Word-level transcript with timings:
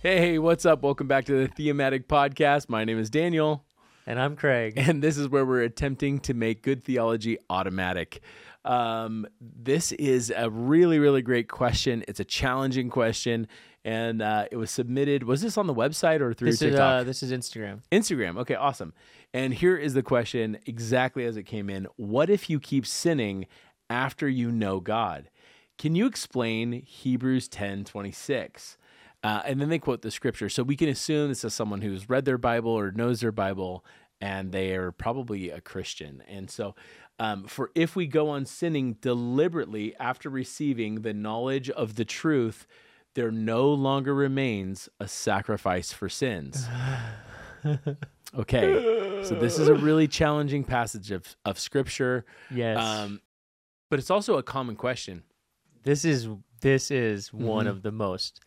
Hey, 0.00 0.38
what's 0.38 0.64
up? 0.64 0.82
Welcome 0.82 1.08
back 1.08 1.24
to 1.26 1.32
the 1.32 1.48
Thematic 1.48 2.06
Podcast. 2.08 2.68
My 2.68 2.84
name 2.84 2.98
is 2.98 3.10
Daniel, 3.10 3.64
And 4.06 4.20
I'm 4.20 4.36
Craig. 4.36 4.74
and 4.76 5.02
this 5.02 5.18
is 5.18 5.28
where 5.28 5.44
we're 5.44 5.62
attempting 5.62 6.20
to 6.20 6.34
make 6.34 6.62
good 6.62 6.84
theology 6.84 7.38
automatic. 7.50 8.20
Um, 8.64 9.26
this 9.40 9.92
is 9.92 10.32
a 10.36 10.50
really, 10.50 10.98
really 10.98 11.22
great 11.22 11.48
question. 11.48 12.04
It's 12.06 12.20
a 12.20 12.24
challenging 12.24 12.90
question, 12.90 13.48
and 13.84 14.22
uh, 14.22 14.46
it 14.52 14.56
was 14.56 14.70
submitted. 14.70 15.24
Was 15.24 15.40
this 15.42 15.58
on 15.58 15.66
the 15.66 15.74
website 15.74 16.20
or 16.20 16.32
through 16.32 16.50
This 16.50 16.62
is 16.62 16.70
TikTok? 16.70 17.00
uh, 17.00 17.02
this 17.04 17.22
is 17.22 17.32
Instagram. 17.32 17.80
Instagram. 17.90 18.38
Okay, 18.38 18.54
awesome. 18.54 18.92
And 19.34 19.52
here 19.52 19.76
is 19.76 19.94
the 19.94 20.02
question 20.02 20.58
exactly 20.66 21.24
as 21.24 21.36
it 21.36 21.42
came 21.44 21.68
in. 21.68 21.86
What 21.96 22.30
if 22.30 22.48
you 22.48 22.60
keep 22.60 22.86
sinning 22.86 23.46
after 23.90 24.28
you 24.28 24.52
know 24.52 24.78
God? 24.80 25.28
Can 25.76 25.94
you 25.96 26.06
explain 26.06 26.82
Hebrews 26.82 27.48
10 27.48 27.84
26? 27.84 28.76
Uh, 29.24 29.42
and 29.44 29.60
then 29.60 29.68
they 29.68 29.78
quote 29.78 30.02
the 30.02 30.10
scripture. 30.10 30.48
So 30.48 30.62
we 30.62 30.76
can 30.76 30.88
assume 30.88 31.28
this 31.28 31.44
is 31.44 31.52
someone 31.54 31.80
who's 31.82 32.08
read 32.08 32.24
their 32.24 32.38
Bible 32.38 32.70
or 32.70 32.92
knows 32.92 33.20
their 33.20 33.32
Bible, 33.32 33.84
and 34.20 34.52
they 34.52 34.74
are 34.76 34.92
probably 34.92 35.50
a 35.50 35.60
Christian. 35.60 36.22
And 36.28 36.48
so, 36.50 36.74
um, 37.18 37.44
for 37.48 37.70
if 37.74 37.96
we 37.96 38.06
go 38.06 38.28
on 38.28 38.46
sinning 38.46 38.94
deliberately 39.00 39.94
after 39.96 40.30
receiving 40.30 41.02
the 41.02 41.12
knowledge 41.12 41.68
of 41.70 41.96
the 41.96 42.04
truth, 42.04 42.66
there 43.14 43.32
no 43.32 43.68
longer 43.72 44.14
remains 44.14 44.88
a 45.00 45.08
sacrifice 45.08 45.92
for 45.92 46.08
sins. 46.08 46.66
Okay, 48.36 49.22
so 49.24 49.34
this 49.34 49.58
is 49.58 49.68
a 49.68 49.74
really 49.74 50.06
challenging 50.06 50.62
passage 50.62 51.10
of, 51.10 51.34
of 51.46 51.58
scripture, 51.58 52.26
Yes. 52.50 52.76
um, 52.78 53.22
but 53.88 53.98
it's 53.98 54.10
also 54.10 54.36
a 54.36 54.42
common 54.42 54.76
question. 54.76 55.22
this 55.82 56.04
is 56.04 56.28
this 56.60 56.90
is 56.90 57.32
one 57.32 57.64
Mhm. 57.64 57.70
of 57.70 57.82
the 57.82 57.90
most 57.92 58.40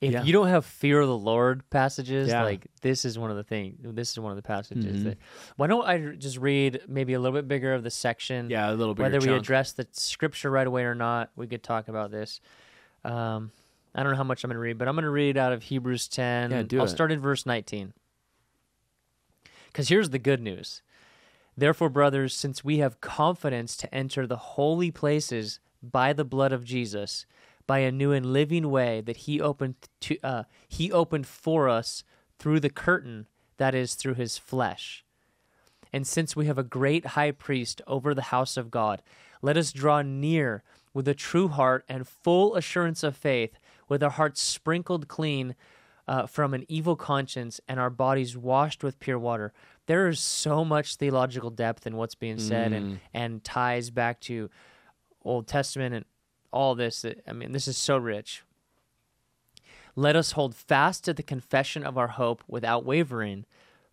if 0.00 0.12
Yeah. 0.12 0.22
you 0.22 0.32
don't 0.32 0.48
have 0.48 0.64
fear 0.64 1.00
of 1.00 1.08
the 1.08 1.16
Lord 1.18 1.68
passages, 1.70 2.28
Yeah. 2.28 2.42
like 2.44 2.66
this 2.80 3.04
is 3.04 3.18
one 3.18 3.30
of 3.30 3.36
the 3.36 3.44
things. 3.44 3.76
This 3.80 4.10
is 4.12 4.18
one 4.20 4.32
of 4.32 4.36
the 4.36 4.42
passages. 4.42 5.00
Mhm. 5.00 5.04
That, 5.04 5.18
why 5.56 5.66
don't 5.66 5.86
I 5.86 6.14
just 6.16 6.38
read 6.38 6.82
maybe 6.88 7.12
a 7.12 7.20
little 7.20 7.36
bit 7.36 7.46
bigger 7.48 7.74
of 7.74 7.82
the 7.82 7.90
section? 7.90 8.48
Yeah, 8.48 8.70
a 8.70 8.74
little 8.74 8.94
bit. 8.94 9.02
Whether 9.02 9.20
we 9.20 9.28
address 9.36 9.72
the 9.72 9.86
scripture 9.92 10.50
right 10.50 10.66
away 10.66 10.84
or 10.84 10.94
not, 10.94 11.30
we 11.36 11.46
could 11.46 11.62
talk 11.62 11.88
about 11.88 12.10
this. 12.10 12.40
Um, 13.04 13.52
I 13.94 14.02
don't 14.02 14.12
know 14.12 14.16
how 14.16 14.24
much 14.24 14.42
I'm 14.44 14.48
going 14.48 14.54
to 14.56 14.60
read, 14.60 14.78
but 14.78 14.88
I'm 14.88 14.94
going 14.94 15.04
to 15.04 15.10
read 15.10 15.36
out 15.36 15.52
of 15.52 15.64
Hebrews 15.64 16.08
10. 16.08 16.50
Yeah, 16.50 16.62
do 16.62 16.78
I'll 16.78 16.84
it. 16.84 16.88
start 16.88 17.10
in 17.12 17.20
verse 17.20 17.44
19. 17.44 17.92
Because 19.66 19.88
here's 19.88 20.10
the 20.10 20.18
good 20.18 20.40
news. 20.40 20.82
Therefore, 21.56 21.88
brothers, 21.90 22.34
since 22.34 22.64
we 22.64 22.78
have 22.78 23.00
confidence 23.00 23.76
to 23.78 23.94
enter 23.94 24.26
the 24.26 24.36
holy 24.36 24.90
places 24.90 25.60
by 25.82 26.12
the 26.12 26.24
blood 26.24 26.52
of 26.52 26.64
Jesus, 26.64 27.26
by 27.70 27.78
a 27.78 27.92
new 27.92 28.10
and 28.10 28.32
living 28.32 28.68
way 28.68 29.00
that 29.00 29.16
he 29.16 29.40
opened 29.40 29.76
to 30.00 30.18
uh, 30.24 30.42
he 30.66 30.90
opened 30.90 31.24
for 31.24 31.68
us 31.68 32.02
through 32.36 32.58
the 32.58 32.68
curtain 32.68 33.28
that 33.58 33.76
is 33.76 33.94
through 33.94 34.14
his 34.14 34.36
flesh. 34.36 35.04
And 35.92 36.04
since 36.04 36.34
we 36.34 36.46
have 36.46 36.58
a 36.58 36.64
great 36.64 37.06
high 37.14 37.30
priest 37.30 37.80
over 37.86 38.12
the 38.12 38.32
house 38.34 38.56
of 38.56 38.72
God, 38.72 39.02
let 39.40 39.56
us 39.56 39.70
draw 39.70 40.02
near 40.02 40.64
with 40.92 41.06
a 41.06 41.14
true 41.14 41.46
heart 41.46 41.84
and 41.88 42.08
full 42.08 42.56
assurance 42.56 43.04
of 43.04 43.16
faith, 43.16 43.56
with 43.88 44.02
our 44.02 44.10
hearts 44.10 44.42
sprinkled 44.42 45.06
clean 45.06 45.54
uh, 46.08 46.26
from 46.26 46.54
an 46.54 46.64
evil 46.66 46.96
conscience 46.96 47.60
and 47.68 47.78
our 47.78 47.90
bodies 47.90 48.36
washed 48.36 48.82
with 48.82 48.98
pure 48.98 49.16
water. 49.16 49.52
There 49.86 50.08
is 50.08 50.18
so 50.18 50.64
much 50.64 50.96
theological 50.96 51.50
depth 51.50 51.86
in 51.86 51.94
what's 51.94 52.16
being 52.16 52.40
said 52.40 52.72
and, 52.72 53.00
and 53.14 53.44
ties 53.44 53.90
back 53.90 54.18
to 54.22 54.50
Old 55.22 55.46
Testament 55.46 55.94
and 55.94 56.04
all 56.52 56.74
this. 56.74 57.04
I 57.26 57.32
mean, 57.32 57.52
this 57.52 57.68
is 57.68 57.76
so 57.76 57.96
rich. 57.96 58.42
Let 59.96 60.16
us 60.16 60.32
hold 60.32 60.54
fast 60.54 61.04
to 61.04 61.14
the 61.14 61.22
confession 61.22 61.84
of 61.84 61.98
our 61.98 62.08
hope 62.08 62.44
without 62.46 62.84
wavering, 62.84 63.44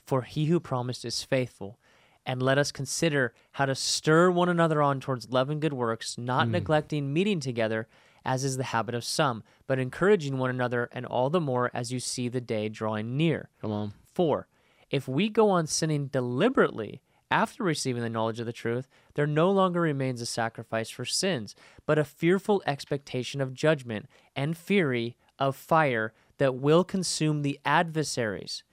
for 0.06 0.22
he 0.22 0.46
who 0.46 0.60
promised 0.60 1.04
is 1.04 1.24
faithful. 1.24 1.80
And 2.26 2.42
let 2.42 2.58
us 2.58 2.72
consider 2.72 3.34
how 3.54 3.66
to 3.66 3.76
stir 3.76 4.30
one 4.30 4.50
another 4.50 4.82
on 4.82 5.00
towards 5.00 5.30
love 5.30 5.50
and 5.50 5.62
good 5.62 5.74
works, 5.74 6.18
not 6.18 6.48
hmm. 6.48 6.52
neglecting 6.52 7.14
meeting 7.14 7.40
together, 7.40 7.88
as 8.26 8.44
is 8.44 8.58
the 8.58 8.64
habit 8.64 8.94
of 8.94 9.06
some, 9.06 9.44
but 9.66 9.80
encouraging 9.80 10.38
one 10.38 10.50
another, 10.50 10.90
and 10.92 11.06
all 11.06 11.30
the 11.30 11.40
more 11.40 11.72
as 11.74 11.92
you 11.92 12.00
see 12.00 12.28
the 12.28 12.42
day 12.42 12.68
drawing 12.68 13.16
near. 13.16 13.50
Come 13.62 13.72
on. 13.72 13.94
4. 14.14 14.48
If 14.90 15.08
we 15.08 15.30
go 15.30 15.50
on 15.50 15.68
sinning 15.68 16.08
deliberately 16.08 17.02
after 17.30 17.64
receiving 17.64 18.02
the 18.02 18.10
knowledge 18.10 18.40
of 18.40 18.46
the 18.46 18.54
truth, 18.54 18.88
there 19.16 19.28
no 19.28 19.52
longer 19.52 19.82
remains 19.82 20.22
a 20.22 20.26
sacrifice 20.26 20.90
for 20.90 21.06
sins, 21.06 21.56
but 21.86 22.00
a 22.00 22.04
fearful 22.04 22.64
expectation 22.66 23.42
of 23.42 23.54
judgment 23.54 24.08
and 24.36 24.58
fury 24.58 25.18
of 25.38 25.56
fire 25.56 26.14
that 26.38 26.56
will 26.56 26.84
consume 26.84 27.42
the 27.42 27.60
adversaries. 27.66 28.64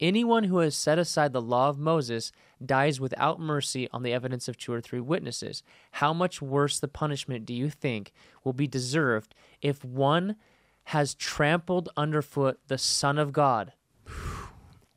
Anyone 0.00 0.44
who 0.44 0.58
has 0.58 0.74
set 0.74 0.98
aside 0.98 1.32
the 1.32 1.40
law 1.40 1.68
of 1.68 1.78
Moses 1.78 2.32
dies 2.64 3.00
without 3.00 3.40
mercy 3.40 3.88
on 3.92 4.02
the 4.02 4.12
evidence 4.12 4.48
of 4.48 4.56
two 4.56 4.72
or 4.72 4.80
three 4.80 5.00
witnesses. 5.00 5.62
How 5.92 6.12
much 6.12 6.42
worse 6.42 6.80
the 6.80 6.88
punishment 6.88 7.46
do 7.46 7.54
you 7.54 7.70
think 7.70 8.12
will 8.42 8.52
be 8.52 8.66
deserved 8.66 9.34
if 9.60 9.84
one 9.84 10.36
has 10.86 11.14
trampled 11.14 11.88
underfoot 11.96 12.58
the 12.66 12.78
Son 12.78 13.18
of 13.18 13.32
God? 13.32 13.72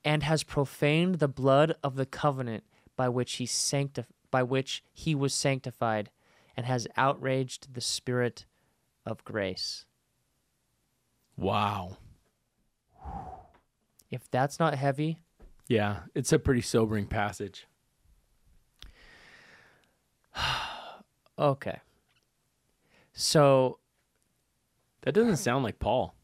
and 0.06 0.22
has 0.22 0.44
profaned 0.44 1.16
the 1.16 1.28
blood 1.28 1.76
of 1.84 1.96
the 1.96 2.06
covenant 2.06 2.64
by 2.96 3.10
which 3.10 3.34
he 3.34 3.46
sanctif- 3.46 4.06
by 4.32 4.44
which 4.44 4.84
he 4.94 5.16
was 5.16 5.34
sanctified 5.34 6.10
and 6.58 6.66
has 6.66 6.88
outraged 6.98 7.74
the 7.74 7.82
spirit 7.82 8.46
of 9.06 9.24
grace. 9.24 9.86
Wow. 11.38 11.98
If 14.10 14.30
that's 14.32 14.60
not 14.60 14.76
heavy, 14.76 15.20
Yeah, 15.68 16.02
it's 16.14 16.32
a 16.32 16.40
pretty 16.40 16.62
sobering 16.62 17.08
passage. 17.08 17.68
okay. 21.40 21.80
So 23.14 23.80
That 25.02 25.14
doesn't 25.14 25.38
sound 25.38 25.64
like 25.64 25.80
Paul. 25.80 26.16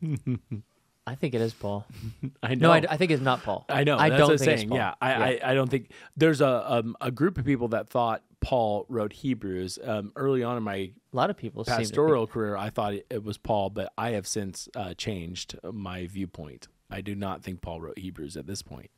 I 1.06 1.14
think 1.16 1.34
it 1.34 1.40
is 1.40 1.52
Paul. 1.52 1.86
I 2.42 2.54
know. 2.54 2.68
No, 2.68 2.72
I, 2.72 2.84
I 2.88 2.96
think 2.96 3.10
it's 3.10 3.22
not 3.22 3.42
Paul. 3.42 3.66
I 3.68 3.84
know. 3.84 3.98
I 3.98 4.08
don't 4.08 4.38
think 4.38 4.50
it's. 4.50 4.64
Paul. 4.64 4.76
Yeah, 4.76 4.94
I, 5.02 5.12
I, 5.12 5.40
I 5.50 5.54
don't 5.54 5.70
think 5.70 5.90
there's 6.16 6.40
a 6.40 6.72
um, 6.72 6.96
a 7.00 7.10
group 7.10 7.36
of 7.36 7.44
people 7.44 7.68
that 7.68 7.90
thought 7.90 8.22
Paul 8.40 8.86
wrote 8.88 9.12
Hebrews. 9.12 9.78
Um, 9.84 10.12
early 10.16 10.42
on 10.42 10.56
in 10.56 10.62
my 10.62 10.74
a 10.76 10.92
lot 11.12 11.28
of 11.30 11.36
people 11.36 11.64
seem 11.64 11.72
to 11.72 11.76
think- 11.76 11.88
pastoral 11.90 12.26
career, 12.26 12.56
I 12.56 12.70
thought 12.70 12.94
it, 12.94 13.06
it 13.10 13.22
was 13.22 13.36
Paul, 13.36 13.68
but 13.70 13.92
I 13.98 14.10
have 14.12 14.26
since 14.26 14.68
uh, 14.74 14.94
changed 14.94 15.58
my 15.70 16.06
viewpoint. 16.06 16.68
I 16.90 17.00
do 17.02 17.14
not 17.14 17.42
think 17.42 17.60
Paul 17.60 17.80
wrote 17.80 17.98
Hebrews 17.98 18.36
at 18.36 18.46
this 18.46 18.62
point. 18.62 18.90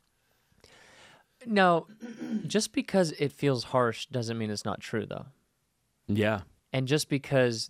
No, 1.45 1.87
just 2.47 2.73
because 2.73 3.11
it 3.13 3.31
feels 3.31 3.65
harsh 3.65 4.07
doesn't 4.07 4.37
mean 4.37 4.49
it's 4.49 4.65
not 4.65 4.79
true, 4.81 5.05
though. 5.05 5.25
Yeah, 6.07 6.41
And 6.73 6.87
just 6.87 7.09
because 7.09 7.69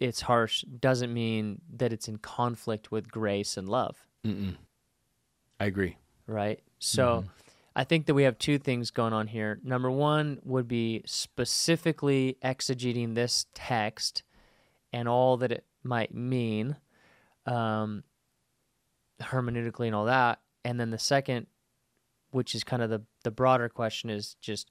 it's 0.00 0.22
harsh 0.22 0.62
doesn't 0.62 1.12
mean 1.12 1.60
that 1.76 1.92
it's 1.92 2.08
in 2.08 2.16
conflict 2.16 2.90
with 2.90 3.10
grace 3.10 3.56
and 3.56 3.68
love. 3.68 3.96
Mm-mm. 4.26 4.56
I 5.60 5.66
agree. 5.66 5.96
right? 6.26 6.60
So 6.78 7.24
I 7.76 7.84
think 7.84 8.06
that 8.06 8.14
we 8.14 8.22
have 8.22 8.38
two 8.38 8.58
things 8.58 8.90
going 8.90 9.12
on 9.12 9.26
here. 9.26 9.60
Number 9.62 9.90
one 9.90 10.40
would 10.42 10.66
be 10.66 11.02
specifically 11.04 12.38
exegeting 12.42 13.14
this 13.14 13.46
text 13.54 14.22
and 14.92 15.08
all 15.08 15.36
that 15.36 15.52
it 15.52 15.64
might 15.84 16.14
mean, 16.14 16.76
um, 17.46 18.02
hermeneutically 19.20 19.86
and 19.86 19.94
all 19.94 20.06
that. 20.06 20.40
And 20.64 20.80
then 20.80 20.90
the 20.90 20.98
second, 20.98 21.46
which 22.30 22.54
is 22.54 22.64
kind 22.64 22.82
of 22.82 22.90
the, 22.90 23.02
the 23.22 23.30
broader 23.30 23.68
question, 23.68 24.08
is 24.10 24.36
just 24.40 24.70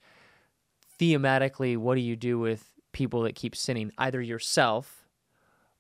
thematically, 1.00 1.78
what 1.78 1.96
do 1.96 2.02
you 2.02 2.16
do 2.16 2.40
with 2.40 2.74
people 2.92 3.22
that 3.24 3.36
keep 3.36 3.56
sinning, 3.56 3.92
either 3.98 4.22
yourself 4.22 4.99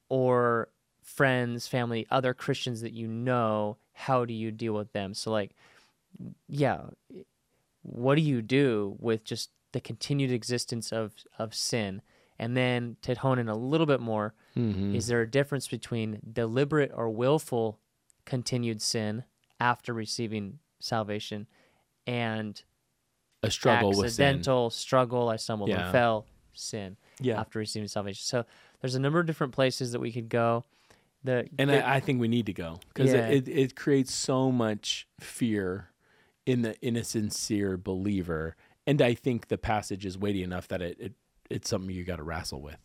or 0.10 0.70
friends, 1.02 1.68
family, 1.68 2.06
other 2.12 2.34
Christians 2.34 2.82
that 2.82 2.94
you 2.94 3.08
know? 3.08 3.78
How 3.94 4.26
do 4.26 4.34
you 4.34 4.52
deal 4.52 4.74
with 4.74 4.92
them? 4.94 5.14
So, 5.14 5.32
like, 5.32 5.56
yeah, 6.48 6.82
what 7.82 8.16
do 8.16 8.22
you 8.22 8.42
do 8.42 8.96
with 9.00 9.24
just 9.24 9.52
the 9.72 9.82
continued 9.82 10.32
existence 10.32 10.92
of, 10.92 11.14
of 11.38 11.54
sin? 11.54 12.02
And 12.38 12.56
then 12.56 12.96
to 13.02 13.16
hone 13.16 13.40
in 13.40 13.50
a 13.50 13.56
little 13.58 13.88
bit 13.88 14.00
more, 14.00 14.34
Mm-hmm. 14.58 14.96
is 14.96 15.08
there 15.08 15.22
a 15.22 15.30
difference 15.30 15.68
between 15.68 16.20
deliberate 16.34 16.92
or 16.94 17.10
willful 17.10 17.80
continued 18.26 18.82
sin 18.82 19.24
after 19.60 19.94
receiving 19.94 20.60
salvation 20.80 21.48
and 22.08 22.62
A 23.44 23.52
struggle 23.52 23.90
with 23.90 23.98
sin. 24.14 24.26
accidental 24.26 24.70
struggle, 24.70 25.30
I 25.30 25.36
stumbled 25.38 25.70
Yeah. 25.70 25.84
and 25.84 25.92
fell, 25.92 26.26
sin 26.54 26.98
Yeah, 27.22 27.40
after 27.40 27.60
receiving 27.60 27.88
salvation? 27.88 28.24
So 28.24 28.46
there's 28.82 28.96
a 28.96 29.00
number 29.00 29.20
of 29.20 29.26
different 29.26 29.54
places 29.54 29.92
that 29.92 30.00
we 30.00 30.12
could 30.12 30.30
go. 30.30 30.64
The, 31.24 31.50
and 31.58 31.70
the- 31.70 31.86
I, 31.86 31.96
I 31.96 32.00
think 32.00 32.22
we 32.22 32.28
need 32.30 32.46
to 32.46 32.54
go 32.54 32.80
because 32.94 33.12
Yeah. 33.12 33.28
it, 33.28 33.48
it, 33.48 33.58
it 33.58 33.76
creates 33.76 34.14
so 34.14 34.52
much 34.52 35.08
fear 35.20 35.90
in 36.46 36.62
the 36.62 36.76
in 36.86 36.96
a 36.96 37.04
sincere 37.04 37.78
believer, 37.78 38.56
and 38.88 39.02
I 39.02 39.14
think 39.14 39.50
the 39.50 39.58
passage 39.58 40.06
is 40.06 40.18
weighty 40.18 40.44
enough 40.44 40.68
that 40.70 40.82
it, 40.82 40.98
it 41.00 41.14
it's 41.50 41.70
something 41.70 41.94
you 41.94 42.04
got 42.06 42.16
to 42.18 42.24
wrestle 42.24 42.62
with. 42.62 42.80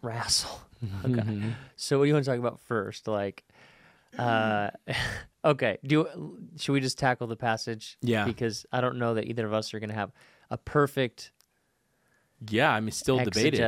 wrestle. 0.00 0.60
okay. 1.04 1.24
So 1.76 1.98
what 1.98 2.04
do 2.04 2.08
you 2.08 2.14
want 2.14 2.24
to 2.24 2.30
talk 2.30 2.38
about 2.38 2.60
first? 2.60 3.08
Like, 3.08 3.44
uh, 4.18 4.70
okay. 5.44 5.78
Do 5.84 6.38
should 6.56 6.72
we 6.72 6.80
just 6.80 6.98
tackle 6.98 7.26
the 7.26 7.36
passage? 7.36 7.98
Yeah. 8.00 8.24
Because 8.24 8.64
I 8.72 8.80
don't 8.80 8.96
know 8.98 9.14
that 9.14 9.26
either 9.26 9.44
of 9.46 9.52
us 9.52 9.74
are 9.74 9.80
going 9.80 9.90
to 9.90 9.96
have 9.96 10.12
a 10.50 10.56
perfect 10.58 11.32
Yeah, 12.48 12.72
I 12.72 12.80
mean, 12.80 12.90
still 12.90 13.18
debated. 13.18 13.60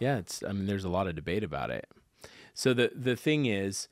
Yeah, 0.00 0.18
it's. 0.18 0.42
I 0.42 0.52
mean, 0.52 0.66
there's 0.66 0.84
a 0.84 0.88
lot 0.88 1.06
of 1.06 1.14
debate 1.14 1.44
about 1.44 1.70
it. 1.70 1.86
So 2.54 2.74
the 2.74 2.90
the 2.94 3.16
thing 3.16 3.46
is, 3.46 3.88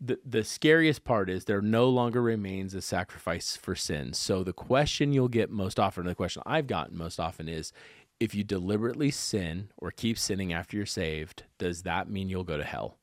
the 0.00 0.18
the 0.24 0.44
scariest 0.44 1.04
part 1.04 1.28
is 1.28 1.46
there 1.46 1.60
no 1.60 1.88
longer 1.88 2.22
remains 2.22 2.74
a 2.74 2.80
sacrifice 2.82 3.56
for 3.56 3.74
sin. 3.74 4.12
So 4.12 4.44
the 4.44 4.52
question 4.52 5.12
you'll 5.12 5.28
get 5.28 5.50
most 5.50 5.80
often, 5.80 6.04
the 6.06 6.14
question 6.14 6.42
I've 6.46 6.66
gotten 6.66 6.96
most 6.96 7.18
often 7.18 7.48
is, 7.48 7.72
if 8.20 8.34
you 8.34 8.44
deliberately 8.44 9.10
sin 9.10 9.70
or 9.76 9.90
keep 9.90 10.18
sinning 10.18 10.52
after 10.52 10.76
you're 10.76 10.86
saved, 10.86 11.44
does 11.58 11.82
that 11.82 12.08
mean 12.08 12.28
you'll 12.28 12.44
go 12.44 12.56
to 12.56 12.64
hell? 12.64 12.98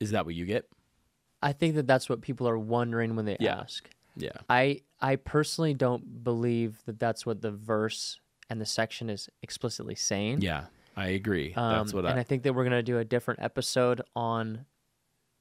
Is 0.00 0.10
that 0.10 0.26
what 0.26 0.34
you 0.34 0.46
get? 0.46 0.68
I 1.42 1.52
think 1.52 1.74
that 1.76 1.86
that's 1.86 2.08
what 2.08 2.22
people 2.22 2.48
are 2.48 2.58
wondering 2.58 3.14
when 3.16 3.26
they 3.26 3.36
Yeah. 3.38 3.60
ask. 3.60 3.88
Yeah. 4.16 4.30
I 4.48 4.80
I 5.00 5.16
personally 5.16 5.74
don't 5.74 6.24
believe 6.24 6.82
that 6.86 6.98
that's 6.98 7.26
what 7.26 7.42
the 7.42 7.50
verse 7.50 8.18
and 8.50 8.60
the 8.60 8.66
section 8.66 9.08
is 9.10 9.28
explicitly 9.42 9.94
saying. 9.94 10.40
Yeah, 10.42 10.64
I 10.96 11.08
agree. 11.08 11.54
Um, 11.54 11.78
That's 11.78 11.92
what 11.94 12.04
and 12.06 12.18
I. 12.18 12.20
I 12.20 12.24
think 12.24 12.42
that 12.44 12.52
we're 12.54 12.64
going 12.64 12.72
to 12.72 12.82
do 12.82 12.98
a 12.98 13.04
different 13.04 13.40
episode 13.42 14.02
on 14.14 14.66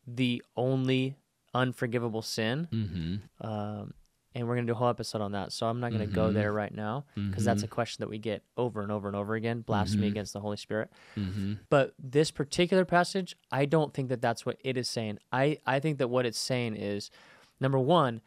the 0.08 0.44
only 0.56 1.16
unforgivable 1.54 2.22
sin. 2.22 2.68
mm-hmm. 2.72 3.48
Um, 3.48 3.94
and 4.36 4.48
we're 4.48 4.56
going 4.56 4.66
to 4.66 4.72
do 4.74 4.76
a 4.76 4.80
whole 4.80 4.90
episode 4.90 5.22
on 5.22 5.34
that. 5.34 5.52
So 5.52 5.68
I'm 5.68 5.80
not 5.80 5.92
going 5.92 6.08
to 6.10 6.12
go 6.12 6.30
Mhm. 6.30 6.34
there 6.34 6.52
right 6.52 6.74
now 6.74 7.06
because 7.14 7.46
that's 7.46 7.62
a 7.62 7.68
question 7.68 8.02
that 8.02 8.10
we 8.10 8.18
get 8.18 8.42
over 8.58 8.82
and 8.82 8.92
over 8.92 9.08
and 9.08 9.16
over 9.16 9.36
again 9.36 9.62
blasphemy 9.62 10.08
Mhm. 10.08 10.12
against 10.12 10.34
the 10.34 10.40
Holy 10.40 10.58
Spirit. 10.58 10.90
Mm-hmm. 11.16 11.54
But 11.70 11.94
this 12.00 12.32
particular 12.32 12.84
passage, 12.84 13.36
I 13.52 13.66
don't 13.66 13.94
think 13.94 14.10
that 14.10 14.22
that's 14.24 14.44
what 14.44 14.58
it 14.64 14.76
is 14.76 14.90
saying. 14.90 15.20
I, 15.32 15.60
I 15.68 15.80
think 15.80 16.00
that 16.00 16.08
what 16.08 16.26
it's 16.26 16.40
saying 16.40 16.76
is 16.78 17.12
number 17.60 17.78
one, 17.78 18.22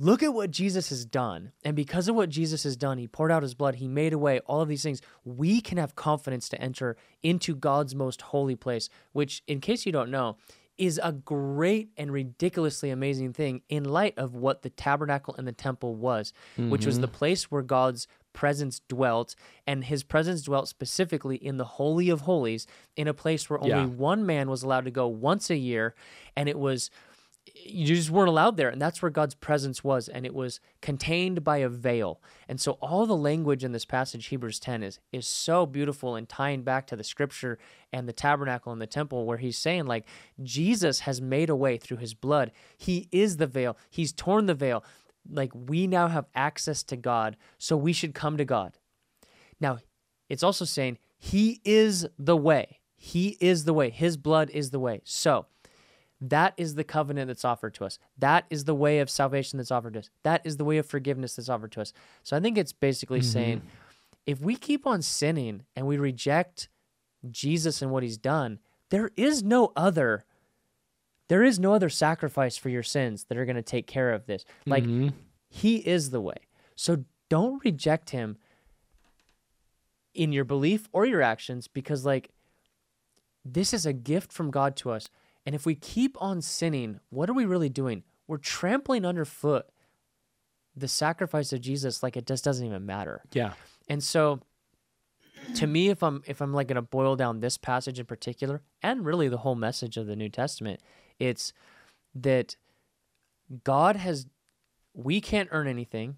look 0.00 0.22
at 0.22 0.32
what 0.32 0.50
Jesus 0.50 0.88
has 0.88 1.04
done. 1.04 1.52
And 1.62 1.76
because 1.76 2.08
of 2.08 2.16
what 2.16 2.30
Jesus 2.30 2.64
has 2.64 2.74
done, 2.76 2.96
he 2.98 3.06
poured 3.06 3.30
out 3.30 3.42
his 3.42 3.54
blood, 3.54 3.76
he 3.76 3.86
made 3.86 4.14
a 4.14 4.18
way, 4.18 4.40
all 4.46 4.62
of 4.62 4.68
these 4.68 4.82
things, 4.82 5.02
we 5.24 5.60
can 5.60 5.76
have 5.76 5.94
confidence 5.94 6.48
to 6.48 6.60
enter 6.60 6.96
into 7.22 7.54
God's 7.54 7.94
most 7.94 8.22
holy 8.22 8.56
place, 8.56 8.88
which, 9.12 9.42
in 9.46 9.60
case 9.60 9.84
you 9.84 9.92
don't 9.92 10.10
know, 10.10 10.38
is 10.78 10.98
a 11.02 11.12
great 11.12 11.90
and 11.98 12.10
ridiculously 12.10 12.88
amazing 12.88 13.34
thing 13.34 13.60
in 13.68 13.84
light 13.84 14.16
of 14.16 14.34
what 14.34 14.62
the 14.62 14.70
tabernacle 14.70 15.34
and 15.36 15.46
the 15.46 15.52
temple 15.52 15.94
was, 15.94 16.32
which 16.56 16.86
was 16.86 16.94
mm-hmm. 16.94 17.02
the 17.02 17.08
place 17.08 17.50
where 17.50 17.60
God's 17.60 18.08
presence 18.32 18.80
dwelt, 18.88 19.34
and 19.66 19.84
his 19.84 20.02
presence 20.02 20.40
dwelt 20.40 20.68
specifically 20.68 21.36
in 21.36 21.58
the 21.58 21.64
Holy 21.64 22.08
of 22.08 22.22
Holies, 22.22 22.66
in 22.96 23.08
a 23.08 23.12
place 23.12 23.50
where 23.50 23.58
only 23.58 23.70
Yeah. 23.70 23.84
one 23.84 24.24
man 24.24 24.48
was 24.48 24.62
allowed 24.62 24.86
to 24.86 24.90
go 24.90 25.06
once 25.06 25.50
a 25.50 25.56
year, 25.56 25.94
and 26.34 26.48
it 26.48 26.58
was 26.58 26.90
you 27.54 27.86
just 27.86 28.10
weren't 28.10 28.28
allowed 28.28 28.56
there. 28.56 28.68
And 28.68 28.80
that's 28.80 29.02
where 29.02 29.10
god's 29.10 29.34
presence 29.34 29.82
was. 29.84 30.08
And 30.08 30.24
it 30.24 30.34
was 30.34 30.60
contained 30.80 31.44
by 31.44 31.58
a 31.58 31.68
veil. 31.68 32.20
And 32.48 32.60
so 32.60 32.72
all 32.80 33.06
the 33.06 33.16
language 33.16 33.64
in 33.64 33.72
this 33.72 33.84
passage 33.84 34.26
hebrews 34.26 34.58
10 34.60 34.82
is 34.82 34.98
is 35.12 35.26
so 35.26 35.66
beautiful 35.66 36.16
and 36.16 36.28
tying 36.28 36.62
back 36.62 36.86
to 36.88 36.96
the 36.96 37.04
scripture 37.04 37.58
and 37.92 38.08
the 38.08 38.12
tabernacle 38.12 38.72
and 38.72 38.80
the 38.80 38.86
temple 38.86 39.24
where 39.24 39.38
he's 39.38 39.58
saying 39.58 39.86
like 39.86 40.06
jesus 40.42 41.00
has 41.00 41.20
made 41.20 41.50
a 41.50 41.56
way 41.56 41.76
through 41.76 41.98
his 41.98 42.14
blood. 42.14 42.52
He 42.76 43.08
is 43.12 43.36
the 43.36 43.46
veil. 43.46 43.76
He's 43.90 44.12
torn 44.12 44.46
the 44.46 44.54
veil. 44.54 44.84
Like 45.30 45.52
we 45.54 45.86
now 45.86 46.08
have 46.08 46.26
access 46.34 46.82
to 46.84 46.96
god 46.96 47.36
so 47.58 47.76
we 47.76 47.92
should 47.92 48.14
come 48.14 48.36
to 48.36 48.44
god. 48.44 48.78
Now 49.60 49.78
it's 50.28 50.42
also 50.42 50.64
saying 50.64 50.98
he 51.18 51.60
is 51.64 52.06
the 52.18 52.36
way. 52.36 52.80
He 52.96 53.38
is 53.40 53.64
the 53.64 53.74
way. 53.74 53.90
His 53.90 54.16
blood 54.16 54.50
is 54.50 54.70
the 54.70 54.80
way. 54.80 55.00
So 55.04 55.46
that 56.20 56.54
is 56.56 56.74
the 56.74 56.84
covenant 56.84 57.28
that's 57.28 57.44
offered 57.44 57.74
to 57.74 57.84
us. 57.84 57.98
That 58.18 58.44
is 58.50 58.64
the 58.64 58.74
way 58.74 58.98
of 58.98 59.08
salvation 59.08 59.56
that's 59.56 59.70
offered 59.70 59.94
to 59.94 60.00
us. 60.00 60.10
That 60.22 60.42
is 60.44 60.58
the 60.58 60.64
way 60.64 60.78
of 60.78 60.86
forgiveness 60.86 61.36
that's 61.36 61.48
offered 61.48 61.72
to 61.72 61.80
us. 61.80 61.92
So 62.22 62.36
I 62.36 62.40
think 62.40 62.58
it's 62.58 62.72
basically 62.72 63.20
mm-hmm. 63.20 63.30
saying 63.30 63.62
if 64.26 64.40
we 64.40 64.56
keep 64.56 64.86
on 64.86 65.02
sinning 65.02 65.62
and 65.74 65.86
we 65.86 65.96
reject 65.96 66.68
Jesus 67.30 67.80
and 67.80 67.90
what 67.90 68.02
he's 68.02 68.18
done, 68.18 68.58
there 68.90 69.10
is 69.16 69.42
no 69.42 69.72
other 69.76 70.24
there 71.28 71.44
is 71.44 71.60
no 71.60 71.72
other 71.72 71.88
sacrifice 71.88 72.56
for 72.56 72.70
your 72.70 72.82
sins 72.82 73.24
that 73.28 73.38
are 73.38 73.44
going 73.44 73.54
to 73.54 73.62
take 73.62 73.86
care 73.86 74.12
of 74.12 74.26
this. 74.26 74.44
Like 74.66 74.82
mm-hmm. 74.82 75.10
he 75.48 75.76
is 75.76 76.10
the 76.10 76.20
way. 76.20 76.34
So 76.74 77.04
don't 77.28 77.64
reject 77.64 78.10
him 78.10 78.36
in 80.12 80.32
your 80.32 80.44
belief 80.44 80.88
or 80.92 81.06
your 81.06 81.22
actions 81.22 81.68
because 81.68 82.04
like 82.04 82.30
this 83.44 83.72
is 83.72 83.86
a 83.86 83.92
gift 83.92 84.32
from 84.32 84.50
God 84.50 84.74
to 84.76 84.90
us. 84.90 85.08
And 85.46 85.54
if 85.54 85.66
we 85.66 85.74
keep 85.74 86.20
on 86.20 86.42
sinning, 86.42 87.00
what 87.10 87.30
are 87.30 87.34
we 87.34 87.44
really 87.44 87.68
doing? 87.68 88.04
We're 88.26 88.36
trampling 88.36 89.04
underfoot 89.04 89.66
the 90.76 90.88
sacrifice 90.88 91.52
of 91.52 91.60
Jesus 91.60 92.02
like 92.02 92.16
it 92.16 92.26
just 92.26 92.44
doesn't 92.44 92.66
even 92.66 92.86
matter. 92.86 93.22
Yeah. 93.32 93.52
And 93.88 94.02
so 94.02 94.40
to 95.54 95.66
me 95.66 95.88
if 95.88 96.02
I'm 96.02 96.22
if 96.26 96.40
I'm 96.40 96.52
like 96.52 96.68
going 96.68 96.76
to 96.76 96.82
boil 96.82 97.16
down 97.16 97.40
this 97.40 97.56
passage 97.56 97.98
in 97.98 98.06
particular 98.06 98.62
and 98.82 99.04
really 99.04 99.28
the 99.28 99.38
whole 99.38 99.54
message 99.54 99.96
of 99.96 100.06
the 100.06 100.16
New 100.16 100.28
Testament, 100.28 100.80
it's 101.18 101.52
that 102.14 102.56
God 103.64 103.96
has 103.96 104.26
we 104.94 105.20
can't 105.20 105.48
earn 105.52 105.66
anything. 105.66 106.16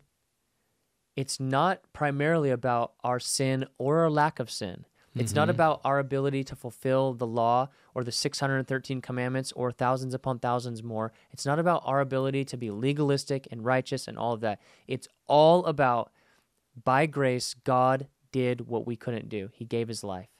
It's 1.14 1.38
not 1.38 1.80
primarily 1.92 2.50
about 2.50 2.94
our 3.04 3.20
sin 3.20 3.66
or 3.78 4.00
our 4.00 4.10
lack 4.10 4.38
of 4.40 4.50
sin. 4.50 4.86
It's 5.14 5.34
not 5.34 5.44
mm-hmm. 5.44 5.50
about 5.50 5.80
our 5.84 5.98
ability 5.98 6.42
to 6.44 6.56
fulfill 6.56 7.12
the 7.12 7.26
law 7.26 7.68
or 7.94 8.02
the 8.02 8.12
613 8.12 9.02
commandments 9.02 9.52
or 9.52 9.70
thousands 9.70 10.14
upon 10.14 10.38
thousands 10.38 10.82
more. 10.82 11.12
It's 11.30 11.44
not 11.44 11.58
about 11.58 11.82
our 11.84 12.00
ability 12.00 12.46
to 12.46 12.56
be 12.56 12.70
legalistic 12.70 13.46
and 13.50 13.64
righteous 13.64 14.08
and 14.08 14.18
all 14.18 14.32
of 14.32 14.40
that. 14.40 14.60
It's 14.86 15.08
all 15.26 15.66
about 15.66 16.12
by 16.84 17.06
grace, 17.06 17.54
God 17.64 18.08
did 18.30 18.62
what 18.62 18.86
we 18.86 18.96
couldn't 18.96 19.28
do. 19.28 19.50
He 19.52 19.66
gave 19.66 19.88
his 19.88 20.02
life. 20.02 20.30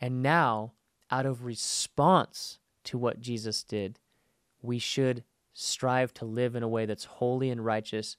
And 0.00 0.22
now, 0.22 0.72
out 1.10 1.26
of 1.26 1.44
response 1.44 2.58
to 2.84 2.96
what 2.96 3.20
Jesus 3.20 3.62
did, 3.62 3.98
we 4.62 4.78
should 4.78 5.24
strive 5.52 6.14
to 6.14 6.24
live 6.24 6.54
in 6.54 6.62
a 6.62 6.68
way 6.68 6.86
that's 6.86 7.04
holy 7.04 7.50
and 7.50 7.64
righteous 7.64 8.16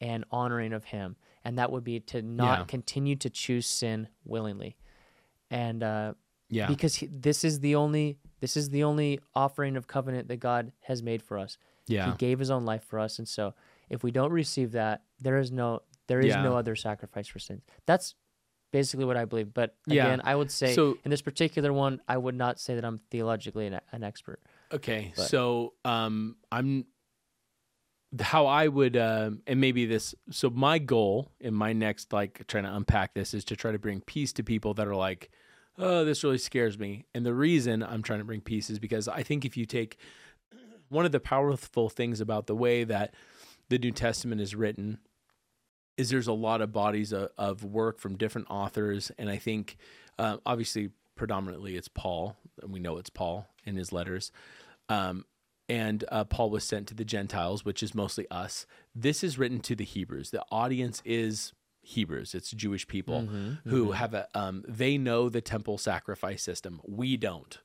and 0.00 0.24
honoring 0.30 0.72
of 0.72 0.84
him. 0.84 1.16
And 1.44 1.58
that 1.58 1.70
would 1.70 1.84
be 1.84 2.00
to 2.00 2.22
not 2.22 2.60
Yeah. 2.60 2.64
continue 2.64 3.16
to 3.16 3.30
choose 3.30 3.66
sin 3.66 4.08
willingly. 4.24 4.76
And 5.50 5.82
uh, 5.82 6.14
Yeah. 6.48 6.66
because 6.68 6.96
he, 6.96 7.06
this 7.06 7.44
is 7.44 7.60
the 7.60 7.74
only 7.74 8.18
this 8.40 8.56
is 8.56 8.70
the 8.70 8.84
only 8.84 9.18
offering 9.34 9.76
of 9.76 9.86
covenant 9.86 10.28
that 10.28 10.36
God 10.38 10.70
has 10.82 11.02
made 11.02 11.22
for 11.22 11.38
us. 11.38 11.58
yeah. 11.88 12.10
He 12.12 12.16
gave 12.18 12.38
his 12.38 12.50
own 12.50 12.64
life 12.64 12.84
for 12.84 12.98
us, 13.00 13.18
and 13.18 13.26
so 13.26 13.54
if 13.90 14.02
we 14.04 14.10
don't 14.10 14.30
receive 14.32 14.72
that, 14.72 15.02
there 15.20 15.38
is 15.38 15.50
no 15.50 15.82
there 16.06 16.20
is 16.20 16.34
no 16.36 16.56
other 16.56 16.74
sacrifice 16.76 17.26
for 17.28 17.38
sins. 17.38 17.62
That's 17.86 18.14
basically 18.72 19.04
what 19.06 19.16
I 19.16 19.24
believe. 19.24 19.52
But 19.54 19.74
Yeah. 19.86 20.06
again, 20.06 20.20
I 20.24 20.34
would 20.36 20.50
say 20.50 20.74
So- 20.74 20.96
in 21.04 21.10
this 21.10 21.22
particular 21.22 21.72
one, 21.72 22.00
I 22.08 22.16
would 22.18 22.34
not 22.34 22.60
say 22.60 22.74
that 22.76 22.84
I'm 22.84 22.98
theologically 23.10 23.66
an, 23.66 23.80
an 23.92 24.04
expert. 24.04 24.40
Okay, 24.72 25.12
But- 25.16 25.28
so 25.28 25.74
um, 25.84 26.36
I'm 26.52 26.86
how 28.20 28.46
I 28.46 28.68
would, 28.68 28.96
um, 28.96 29.42
and 29.46 29.60
maybe 29.60 29.86
this. 29.86 30.14
So 30.30 30.50
my 30.50 30.78
goal 30.78 31.30
in 31.40 31.54
my 31.54 31.72
next, 31.72 32.12
like, 32.12 32.46
trying 32.46 32.64
to 32.64 32.74
unpack 32.74 33.14
this 33.14 33.34
is 33.34 33.44
to 33.46 33.56
try 33.56 33.72
to 33.72 33.78
bring 33.78 34.00
peace 34.00 34.32
to 34.34 34.42
people 34.42 34.74
that 34.74 34.86
are 34.88 34.94
like, 34.94 35.30
"Oh, 35.76 36.04
this 36.04 36.24
really 36.24 36.38
scares 36.38 36.78
me." 36.78 37.04
And 37.14 37.26
the 37.26 37.34
reason 37.34 37.82
I'm 37.82 38.02
trying 38.02 38.20
to 38.20 38.24
bring 38.24 38.40
peace 38.40 38.70
is 38.70 38.78
because 38.78 39.08
I 39.08 39.22
think 39.22 39.44
if 39.44 39.56
you 39.56 39.66
take 39.66 39.98
one 40.88 41.04
of 41.04 41.12
the 41.12 41.20
powerful 41.20 41.88
things 41.90 42.20
about 42.20 42.46
the 42.46 42.56
way 42.56 42.84
that 42.84 43.14
the 43.68 43.78
New 43.78 43.92
Testament 43.92 44.40
is 44.40 44.54
written 44.54 44.98
is 45.98 46.10
there's 46.10 46.28
a 46.28 46.32
lot 46.32 46.62
of 46.62 46.72
bodies 46.72 47.12
of, 47.12 47.30
of 47.36 47.64
work 47.64 47.98
from 47.98 48.16
different 48.16 48.46
authors, 48.48 49.12
and 49.18 49.28
I 49.28 49.36
think 49.36 49.76
uh, 50.18 50.38
obviously 50.46 50.90
predominantly 51.16 51.76
it's 51.76 51.88
Paul, 51.88 52.36
and 52.62 52.72
we 52.72 52.80
know 52.80 52.96
it's 52.96 53.10
Paul 53.10 53.46
in 53.64 53.76
his 53.76 53.92
letters. 53.92 54.32
Um, 54.88 55.26
and 55.68 56.04
uh, 56.10 56.24
Paul 56.24 56.50
was 56.50 56.64
sent 56.64 56.88
to 56.88 56.94
the 56.94 57.04
Gentiles, 57.04 57.64
which 57.64 57.82
is 57.82 57.94
mostly 57.94 58.26
us. 58.30 58.66
This 58.94 59.22
is 59.22 59.38
written 59.38 59.60
to 59.60 59.74
the 59.76 59.84
Hebrews. 59.84 60.30
The 60.30 60.44
audience 60.50 61.02
is 61.04 61.52
Hebrews. 61.80 62.34
It's 62.34 62.50
Jewish 62.50 62.86
people 62.86 63.28
who 63.64 63.92
have 63.92 64.14
a. 64.14 64.28
Um, 64.34 64.64
they 64.66 64.98
know 64.98 65.28
the 65.28 65.40
temple 65.40 65.78
sacrifice 65.78 66.42
system. 66.42 66.80
We 66.86 67.16
don't. 67.16 67.58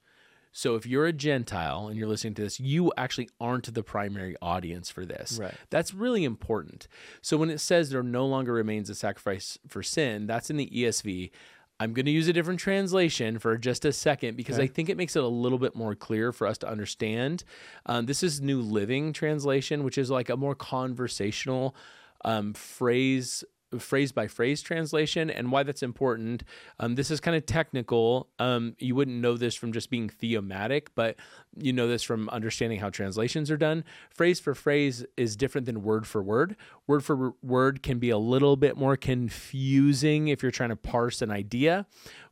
So 0.56 0.76
if 0.76 0.86
you're 0.86 1.08
a 1.08 1.14
Gentile 1.14 1.88
and 1.88 1.98
you're 1.98 2.08
listening 2.08 2.36
to 2.36 2.44
this, 2.44 2.60
you 2.60 2.94
actually 2.96 3.28
aren't 3.42 3.74
the 3.74 3.82
primary 3.82 4.36
audience 4.40 4.92
for 4.92 5.04
this. 5.04 5.40
Right. 5.42 5.56
That's 5.72 5.96
really 5.96 6.24
important. 6.24 6.88
So 7.24 7.38
when 7.38 7.50
it 7.50 7.60
says 7.60 7.90
there 7.90 8.04
no 8.04 8.28
longer 8.28 8.54
remains 8.54 8.88
a 8.92 8.96
sacrifice 8.96 9.58
for 9.68 9.82
sin, 9.82 10.28
that's 10.28 10.52
in 10.52 10.58
the 10.58 10.70
ESV. 10.70 11.32
I'm 11.80 11.94
going 11.94 12.06
to 12.06 12.12
use 12.12 12.28
a 12.28 12.34
different 12.34 12.60
translation 12.60 13.40
for 13.40 13.58
just 13.58 13.84
a 13.84 13.92
second 13.92 14.38
because 14.38 14.60
I 14.60 14.68
think 14.68 14.90
it 14.90 14.98
makes 14.98 15.16
it 15.16 15.24
a 15.24 15.28
little 15.28 15.58
bit 15.58 15.76
more 15.76 15.96
clear 15.96 16.32
for 16.32 16.48
us 16.48 16.58
to 16.60 16.70
understand. 16.70 17.44
Um, 17.86 18.06
this 18.06 18.24
is 18.24 18.40
New 18.42 18.62
Living 18.62 19.12
Translation, 19.12 19.84
which 19.84 19.98
is 19.98 20.10
like 20.10 20.30
a 20.30 20.38
more 20.38 20.56
conversational 20.56 21.76
um, 22.24 22.54
phrase 22.54 23.44
phrase 23.80 24.12
by 24.12 24.28
phrase 24.28 24.62
translation 24.62 25.30
and 25.30 25.52
why 25.52 25.64
that's 25.64 25.84
important. 25.84 26.44
Um, 26.80 26.96
this 26.96 27.12
is 27.12 27.20
kind 27.20 27.36
of 27.36 27.46
technical. 27.46 28.30
Um, 28.40 28.76
you 28.80 28.96
wouldn't 28.96 29.18
know 29.18 29.38
this 29.38 29.56
from 29.56 29.72
just 29.72 29.90
being 29.90 30.10
thematic, 30.10 30.94
but 30.96 31.16
you 31.58 31.74
know 31.74 31.88
this 31.88 32.04
from 32.04 32.30
understanding 32.30 32.80
how 32.80 32.90
translations 32.90 33.50
are 33.52 33.58
done. 33.58 33.84
Phrase 34.12 34.40
for 34.40 34.54
phrase 34.54 35.06
is 35.18 35.36
different 35.36 35.66
than 35.66 35.84
word 35.84 36.08
for 36.08 36.22
word. 36.22 36.56
Word 36.86 37.04
for 37.04 37.34
word 37.42 37.82
can 37.82 38.00
be 38.00 38.10
a 38.10 38.18
little 38.18 38.58
bit 38.58 38.76
more 38.76 38.98
confusing 38.98 40.28
if 40.28 40.42
you're 40.42 40.52
trying 40.52 40.70
to 40.70 40.76
parse 40.76 41.22
an 41.22 41.32
idea 41.32 41.86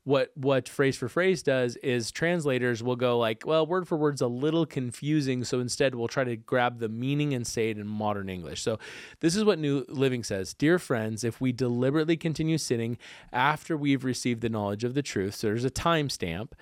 what 0.04 0.32
what 0.36 0.68
phrase 0.68 0.98
for 0.98 1.08
phrase 1.08 1.44
does 1.44 1.76
is 1.78 2.12
translators 2.12 2.82
will 2.82 2.96
go 2.96 3.20
like, 3.20 3.46
well, 3.46 3.66
word 3.66 3.88
for 3.88 3.98
word's 3.98 4.22
a 4.22 4.28
little 4.28 4.66
confusing, 4.66 5.44
so 5.44 5.60
instead 5.60 5.94
we'll 5.94 6.08
try 6.08 6.24
to 6.24 6.36
grab 6.36 6.80
the 6.80 6.90
meaning 6.90 7.34
and 7.34 7.46
say 7.46 7.70
it 7.70 7.78
in 7.78 7.88
modern 7.88 8.28
English. 8.28 8.62
So 8.62 8.80
this 9.20 9.36
is 9.36 9.44
what 9.44 9.60
New 9.60 9.86
Living 9.88 10.24
says: 10.24 10.54
Dear 10.54 10.80
friends, 10.80 11.24
if 11.24 11.40
we 11.40 11.52
deliberately 11.52 12.18
continue 12.18 12.58
sinning 12.58 12.98
after 13.32 13.78
we've 13.78 14.04
received 14.04 14.42
the 14.42 14.50
knowledge 14.50 14.84
of 14.84 14.96
the 14.96 15.04
truth, 15.04 15.36
so 15.36 15.48
there's 15.48 15.66
a 15.66 15.72
timestamp. 15.72 16.54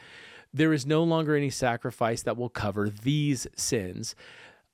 There 0.51 0.73
is 0.73 0.83
no 0.85 1.03
longer 1.03 1.35
any 1.35 1.51
sacrifice 1.51 2.23
that 2.23 2.35
will 2.35 2.49
cover 2.49 2.89
these 2.89 3.45
sins 3.55 4.15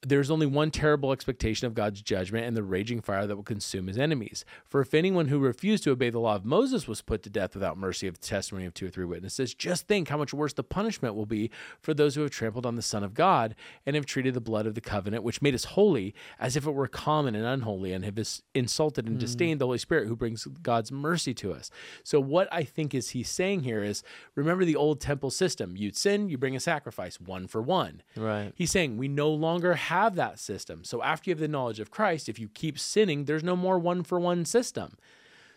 there's 0.02 0.30
only 0.30 0.46
one 0.46 0.72
terrible 0.72 1.12
expectation 1.12 1.66
of 1.66 1.74
God's 1.74 2.02
judgment 2.02 2.46
and 2.46 2.56
the 2.56 2.64
raging 2.64 3.02
fire 3.02 3.26
that 3.26 3.36
will 3.36 3.44
consume 3.44 3.88
his 3.88 3.98
enemies. 3.98 4.46
For 4.68 4.82
if 4.82 4.94
anyone 4.94 5.28
who 5.28 5.40
refused 5.40 5.84
to 5.86 5.92
obey 5.92 6.10
the 6.10 6.20
law 6.20 6.36
of 6.36 6.46
Moses 6.46 6.88
was 6.88 7.02
put 7.02 7.24
to 7.24 7.30
death 7.30 7.56
without 7.56 7.78
mercy 7.78 8.08
of 8.08 8.20
the 8.20 8.26
testimony 8.26 8.66
of 8.66 8.74
two 8.74 8.88
or 8.88 8.90
three 8.90 9.06
witnesses, 9.06 9.54
just 9.54 9.88
think 9.88 10.10
how 10.10 10.18
much 10.18 10.34
worse 10.34 10.54
the 10.54 10.64
punishment 10.64 11.16
will 11.16 11.26
be 11.26 11.50
for 11.82 11.94
those 11.94 12.16
who 12.16 12.22
have 12.22 12.32
trampled 12.32 12.66
on 12.66 12.76
the 12.76 12.82
Son 12.82 13.04
of 13.04 13.14
God 13.14 13.56
and 13.86 13.96
have 13.96 14.06
treated 14.06 14.34
the 14.34 14.42
blood 14.42 14.68
of 14.68 14.76
the 14.76 14.82
covenant, 14.82 15.24
which 15.24 15.42
made 15.42 15.56
us 15.56 15.66
holy, 15.66 16.14
as 16.40 16.56
if 16.56 16.68
it 16.68 16.72
were 16.72 16.88
common 16.88 17.36
and 17.36 17.46
unholy, 17.46 17.92
and 17.92 18.06
have 18.06 18.20
insulted 18.54 19.08
and 19.08 19.18
mm. 19.18 19.20
disdained 19.20 19.60
the 19.60 19.66
Holy 19.66 19.78
Spirit 19.78 20.08
who 20.08 20.16
brings 20.16 20.46
God's 20.62 20.92
mercy 20.92 21.34
to 21.36 21.52
us. 21.52 21.72
So, 22.04 22.20
what 22.20 22.48
I 22.52 22.64
think 22.64 22.94
is 22.94 23.10
he's 23.10 23.30
saying 23.30 23.62
here 23.62 23.84
is 23.84 24.04
remember 24.36 24.66
the 24.66 24.76
old 24.76 25.02
temple 25.02 25.32
system. 25.32 25.76
You'd 25.76 25.98
sin, 25.98 26.30
you 26.30 26.38
bring 26.38 26.56
a 26.56 26.60
sacrifice, 26.60 27.20
one 27.20 27.48
for 27.48 27.62
one. 27.62 28.04
Right. 28.16 28.54
He's 28.56 28.72
saying 28.72 28.98
we 28.98 29.08
no 29.08 29.30
longer 29.30 29.74
have 29.86 30.16
that 30.16 30.40
system. 30.40 30.84
So 30.84 31.02
after 31.02 31.30
you 31.30 31.34
have 31.34 31.40
the 31.40 31.48
knowledge 31.48 31.80
of 31.80 31.92
Christ, 31.92 32.30
if 32.30 32.40
you 32.40 32.50
keep 32.50 32.78
sinning, 32.78 33.26
there's 33.26 33.44
no 33.44 33.56
more 33.56 33.80
one 33.80 34.04
for 34.04 34.20
one 34.20 34.46
system. 34.46 34.98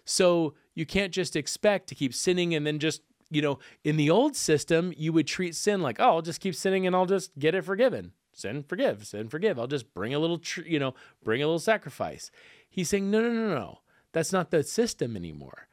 So 0.05 0.55
you 0.75 0.87
can't 0.87 1.13
just 1.13 1.37
expect 1.37 1.89
to 1.89 1.95
keep 1.95 2.15
sinning 2.15 2.55
and 2.55 2.67
then 2.67 2.79
just, 2.79 3.03
you 3.31 3.43
know, 3.43 3.59
in 3.85 3.97
the 3.97 4.11
old 4.11 4.37
system, 4.37 4.95
you 4.97 5.13
would 5.13 5.27
treat 5.27 5.55
sin 5.55 5.83
like, 5.83 6.01
oh, 6.01 6.05
I'll 6.05 6.23
just 6.23 6.41
keep 6.41 6.55
sinning 6.55 6.87
and 6.87 6.97
I'll 6.97 7.07
just 7.07 7.39
get 7.39 7.55
it 7.55 7.63
forgiven. 7.63 8.13
Sin, 8.33 8.63
forgive, 8.63 9.07
sin, 9.07 9.29
forgive. 9.29 9.59
I'll 9.59 9.67
just 9.67 9.93
bring 9.93 10.15
a 10.15 10.19
little, 10.19 10.39
tr- 10.39 10.63
you 10.63 10.79
know, 10.79 10.95
bring 11.25 11.43
a 11.43 11.47
little 11.47 11.59
sacrifice. 11.59 12.31
He's 12.71 12.89
saying, 12.89 13.11
no, 13.11 13.21
no, 13.21 13.31
no, 13.31 13.49
no. 13.49 13.81
That's 14.13 14.33
not 14.33 14.51
the 14.51 14.63
system 14.63 15.17
anymore. 15.17 15.69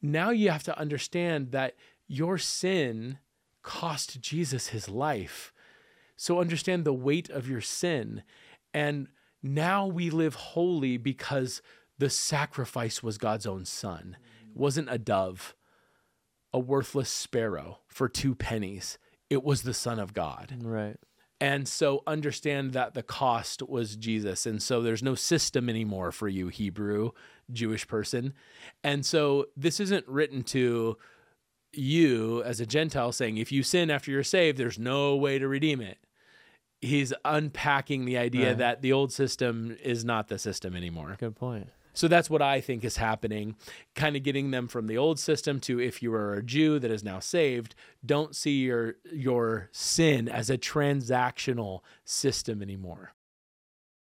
Now 0.00 0.30
you 0.30 0.50
have 0.50 0.62
to 0.64 0.78
understand 0.78 1.50
that 1.52 1.74
your 2.06 2.38
sin 2.38 3.18
cost 3.62 4.20
Jesus 4.20 4.68
his 4.68 4.88
life. 4.88 5.52
So 6.16 6.40
understand 6.40 6.84
the 6.84 6.92
weight 6.94 7.28
of 7.28 7.48
your 7.48 7.60
sin. 7.60 8.22
And 8.72 9.08
now 9.42 9.86
we 9.86 10.10
live 10.10 10.34
holy 10.34 10.96
because 10.96 11.62
the 11.98 12.10
sacrifice 12.10 13.02
was 13.02 13.18
God's 13.18 13.46
own 13.46 13.64
son. 13.64 14.16
It 14.50 14.56
wasn't 14.56 14.90
a 14.90 14.98
dove, 14.98 15.54
a 16.52 16.58
worthless 16.58 17.10
sparrow 17.10 17.80
for 17.88 18.08
two 18.08 18.34
pennies. 18.34 18.98
It 19.28 19.44
was 19.44 19.62
the 19.62 19.74
son 19.74 19.98
of 19.98 20.14
God. 20.14 20.54
Mm, 20.58 20.66
right. 20.66 20.96
And 21.38 21.68
so 21.68 22.02
understand 22.06 22.72
that 22.72 22.94
the 22.94 23.02
cost 23.02 23.62
was 23.62 23.96
Jesus. 23.96 24.46
And 24.46 24.62
so 24.62 24.80
there's 24.80 25.02
no 25.02 25.14
system 25.14 25.68
anymore 25.68 26.10
for 26.12 26.28
you, 26.28 26.48
Hebrew, 26.48 27.10
Jewish 27.52 27.86
person. 27.86 28.32
And 28.82 29.04
so 29.04 29.46
this 29.54 29.78
isn't 29.80 30.08
written 30.08 30.42
to 30.44 30.96
you 31.72 32.42
as 32.44 32.58
a 32.58 32.64
Gentile 32.64 33.12
saying, 33.12 33.36
if 33.36 33.52
you 33.52 33.62
sin 33.62 33.90
after 33.90 34.10
you're 34.10 34.22
saved, 34.22 34.56
there's 34.56 34.78
no 34.78 35.14
way 35.14 35.38
to 35.38 35.46
redeem 35.46 35.82
it 35.82 35.98
he's 36.80 37.12
unpacking 37.24 38.04
the 38.04 38.18
idea 38.18 38.48
right. 38.48 38.58
that 38.58 38.82
the 38.82 38.92
old 38.92 39.12
system 39.12 39.76
is 39.82 40.04
not 40.04 40.28
the 40.28 40.38
system 40.38 40.74
anymore. 40.74 41.16
Good 41.18 41.36
point. 41.36 41.68
So 41.96 42.08
that's 42.08 42.28
what 42.28 42.42
I 42.42 42.60
think 42.60 42.84
is 42.84 42.98
happening, 42.98 43.56
kind 43.94 44.16
of 44.16 44.22
getting 44.22 44.50
them 44.50 44.68
from 44.68 44.86
the 44.86 44.98
old 44.98 45.18
system 45.18 45.58
to 45.60 45.80
if 45.80 46.02
you 46.02 46.12
are 46.12 46.34
a 46.34 46.42
Jew 46.42 46.78
that 46.78 46.90
is 46.90 47.02
now 47.02 47.20
saved, 47.20 47.74
don't 48.04 48.36
see 48.36 48.60
your 48.60 48.96
your 49.10 49.70
sin 49.72 50.28
as 50.28 50.50
a 50.50 50.58
transactional 50.58 51.80
system 52.04 52.60
anymore. 52.60 53.14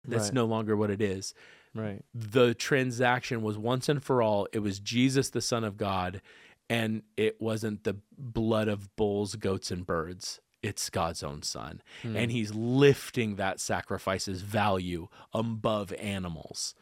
That's 0.03 0.25
right. 0.25 0.33
no 0.33 0.45
longer 0.45 0.75
what 0.75 0.89
it 0.89 1.01
is. 1.01 1.35
Right. 1.75 2.03
The 2.13 2.55
transaction 2.55 3.43
was 3.43 3.57
once 3.57 3.87
and 3.87 4.03
for 4.03 4.21
all. 4.23 4.47
It 4.51 4.59
was 4.59 4.79
Jesus, 4.79 5.29
the 5.29 5.41
Son 5.41 5.63
of 5.63 5.77
God, 5.77 6.21
and 6.69 7.03
it 7.17 7.39
wasn't 7.39 7.83
the 7.83 7.97
blood 8.17 8.67
of 8.67 8.95
bulls, 8.95 9.35
goats, 9.35 9.69
and 9.69 9.85
birds 9.85 10.39
it's 10.65 10.89
God's 10.89 11.21
own 11.21 11.43
son. 11.43 11.81
Mm. 12.03 12.15
And 12.17 12.31
he's 12.31 12.53
lifting 12.55 13.35
that 13.35 13.59
sacrifice's 13.59 14.41
value 14.41 15.07
above 15.31 15.93
animals, 15.93 16.73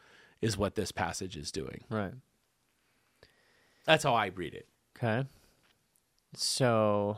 is 0.41 0.57
what 0.57 0.75
this 0.75 0.93
passage 0.93 1.35
is 1.35 1.51
doing. 1.51 1.83
Right. 1.89 2.13
That's 3.85 4.05
how 4.05 4.15
I 4.15 4.27
read 4.27 4.53
it. 4.53 4.67
Okay. 4.97 5.27
So 6.33 7.17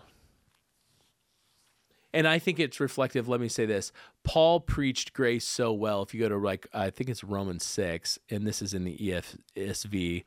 and 2.15 2.27
I 2.27 2.39
think 2.39 2.59
it's 2.59 2.79
reflective. 2.79 3.27
Let 3.27 3.41
me 3.41 3.49
say 3.49 3.65
this: 3.65 3.91
Paul 4.23 4.61
preached 4.61 5.13
grace 5.13 5.45
so 5.45 5.73
well. 5.73 6.01
If 6.01 6.13
you 6.13 6.21
go 6.21 6.29
to 6.29 6.37
like, 6.37 6.65
I 6.73 6.89
think 6.89 7.09
it's 7.09 7.23
Romans 7.23 7.65
six, 7.65 8.17
and 8.29 8.47
this 8.47 8.61
is 8.61 8.73
in 8.73 8.85
the 8.85 8.97
ESV, 9.55 10.23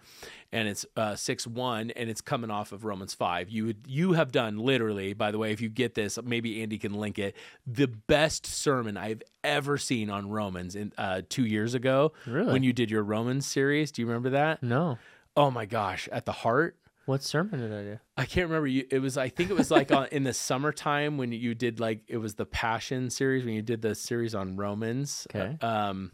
and 0.52 0.68
it's 0.68 0.84
uh, 0.96 1.16
six 1.16 1.46
one, 1.46 1.90
and 1.92 2.10
it's 2.10 2.20
coming 2.20 2.50
off 2.50 2.72
of 2.72 2.84
Romans 2.84 3.14
five. 3.14 3.48
You 3.48 3.66
would 3.66 3.86
you 3.86 4.12
have 4.12 4.30
done 4.30 4.58
literally, 4.58 5.14
by 5.14 5.30
the 5.30 5.38
way, 5.38 5.50
if 5.50 5.62
you 5.62 5.70
get 5.70 5.94
this, 5.94 6.18
maybe 6.22 6.62
Andy 6.62 6.76
can 6.78 6.92
link 6.92 7.18
it. 7.18 7.34
The 7.66 7.88
best 7.88 8.46
sermon 8.46 8.98
I've 8.98 9.22
ever 9.42 9.78
seen 9.78 10.10
on 10.10 10.28
Romans 10.28 10.76
in 10.76 10.92
uh, 10.98 11.22
two 11.28 11.46
years 11.46 11.74
ago, 11.74 12.12
really? 12.26 12.52
when 12.52 12.62
you 12.62 12.74
did 12.74 12.90
your 12.90 13.02
Romans 13.02 13.46
series. 13.46 13.90
Do 13.90 14.02
you 14.02 14.06
remember 14.06 14.30
that? 14.30 14.62
No. 14.62 14.98
Oh 15.36 15.50
my 15.50 15.64
gosh! 15.64 16.06
At 16.12 16.26
the 16.26 16.32
heart 16.32 16.76
what 17.08 17.22
sermon 17.22 17.58
did 17.58 17.72
I 17.72 17.82
do? 17.82 17.98
I 18.18 18.26
can't 18.26 18.48
remember. 18.48 18.66
You, 18.66 18.86
it 18.90 18.98
was 18.98 19.16
I 19.16 19.30
think 19.30 19.48
it 19.48 19.56
was 19.56 19.70
like 19.70 19.90
on, 19.90 20.08
in 20.12 20.24
the 20.24 20.34
summertime 20.34 21.16
when 21.16 21.32
you 21.32 21.54
did 21.54 21.80
like 21.80 22.02
it 22.06 22.18
was 22.18 22.34
the 22.34 22.44
Passion 22.44 23.08
series 23.08 23.46
when 23.46 23.54
you 23.54 23.62
did 23.62 23.80
the 23.80 23.94
series 23.94 24.34
on 24.34 24.56
Romans. 24.56 25.26
Okay. 25.34 25.56
Um. 25.62 26.12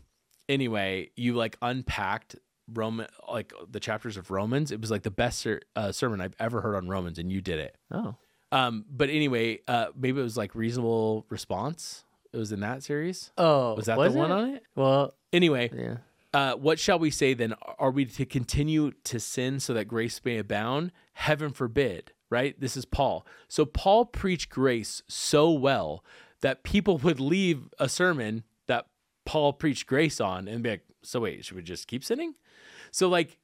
Anyway, 0.49 1.11
you 1.17 1.35
like 1.35 1.57
unpacked 1.61 2.37
Roman 2.73 3.09
like 3.29 3.53
the 3.69 3.81
chapters 3.81 4.17
of 4.17 4.31
Romans. 4.31 4.71
It 4.71 4.81
was 4.81 4.91
like 4.93 5.03
the 5.03 5.11
best 5.11 5.41
ser- 5.41 5.63
uh, 5.75 5.91
sermon 5.91 6.21
I've 6.21 6.37
ever 6.39 6.61
heard 6.61 6.77
on 6.77 6.89
Romans, 6.89 7.19
and 7.19 7.33
you 7.33 7.41
did 7.41 7.59
it. 7.59 7.77
Oh. 7.91 8.15
Um. 8.53 8.85
But 8.89 9.11
anyway, 9.11 9.59
uh, 9.67 9.87
maybe 9.97 10.21
it 10.21 10.25
was 10.25 10.37
like 10.37 10.55
reasonable 10.55 11.27
response. 11.29 12.05
It 12.33 12.37
was 12.37 12.53
in 12.53 12.61
that 12.61 12.85
series. 12.85 13.33
Oh, 13.37 13.75
was 13.75 13.87
that 13.87 13.99
was 13.99 14.13
the 14.13 14.19
it? 14.19 14.23
one 14.23 14.31
on 14.31 14.51
it? 14.51 14.63
Well, 14.77 15.15
anyway, 15.33 15.71
yeah. 15.77 15.97
Uh, 16.35 16.57
what 16.57 16.81
shall 16.81 16.99
we 16.99 17.11
say 17.11 17.33
then? 17.33 17.55
Are 17.79 17.93
we 17.93 18.05
to 18.07 18.26
continue 18.26 18.91
to 19.05 19.21
sin 19.21 19.61
so 19.61 19.73
that 19.73 19.87
grace 19.87 20.21
may 20.25 20.37
abound? 20.38 20.91
Heaven 21.12 21.53
forbid, 21.53 22.12
right? 22.29 22.61
This 22.61 22.76
is 22.76 22.85
Paul. 22.85 23.25
So 23.47 23.64
Paul 23.64 24.05
preached 24.05 24.50
grace 24.50 25.03
so 25.09 25.53
well 25.53 26.05
that 26.41 26.64
people 26.64 26.99
would 27.05 27.21
leave 27.21 27.69
a 27.79 27.88
sermon 27.88 28.43
that 28.67 28.87
Paul 29.25 29.53
preached 29.53 29.87
grace 29.87 30.21
on 30.21 30.49
and 30.49 30.61
be 30.61 30.71
like, 30.71 30.85
so 31.05 31.21
wait, 31.21 31.45
should 31.45 31.57
we 31.57 31.62
just 31.62 31.87
keep 31.87 32.03
sinning? 32.03 32.35
So, 32.91 33.09
like, 33.09 33.38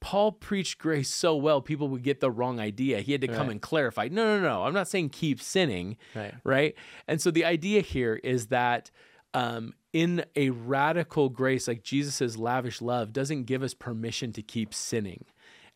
Paul 0.00 0.30
preached 0.30 0.78
grace 0.78 1.08
so 1.08 1.34
well, 1.34 1.60
people 1.60 1.88
would 1.88 2.02
get 2.02 2.20
the 2.20 2.30
wrong 2.30 2.60
idea. 2.60 3.00
He 3.00 3.12
had 3.12 3.22
to 3.22 3.28
come 3.28 3.46
right. 3.46 3.52
and 3.52 3.62
clarify. 3.62 4.08
No, 4.10 4.38
no, 4.38 4.40
no. 4.40 4.62
I'm 4.62 4.74
not 4.74 4.88
saying 4.88 5.08
keep 5.08 5.40
sinning. 5.40 5.96
Right. 6.14 6.34
Right. 6.44 6.74
And 7.08 7.20
so 7.20 7.30
the 7.30 7.44
idea 7.44 7.80
here 7.80 8.20
is 8.22 8.48
that 8.48 8.90
um, 9.34 9.74
in 9.92 10.24
a 10.34 10.50
radical 10.50 11.28
grace 11.28 11.68
like 11.68 11.82
Jesus' 11.82 12.36
lavish 12.36 12.80
love 12.80 13.12
doesn't 13.12 13.44
give 13.44 13.62
us 13.62 13.74
permission 13.74 14.32
to 14.32 14.42
keep 14.42 14.74
sinning. 14.74 15.24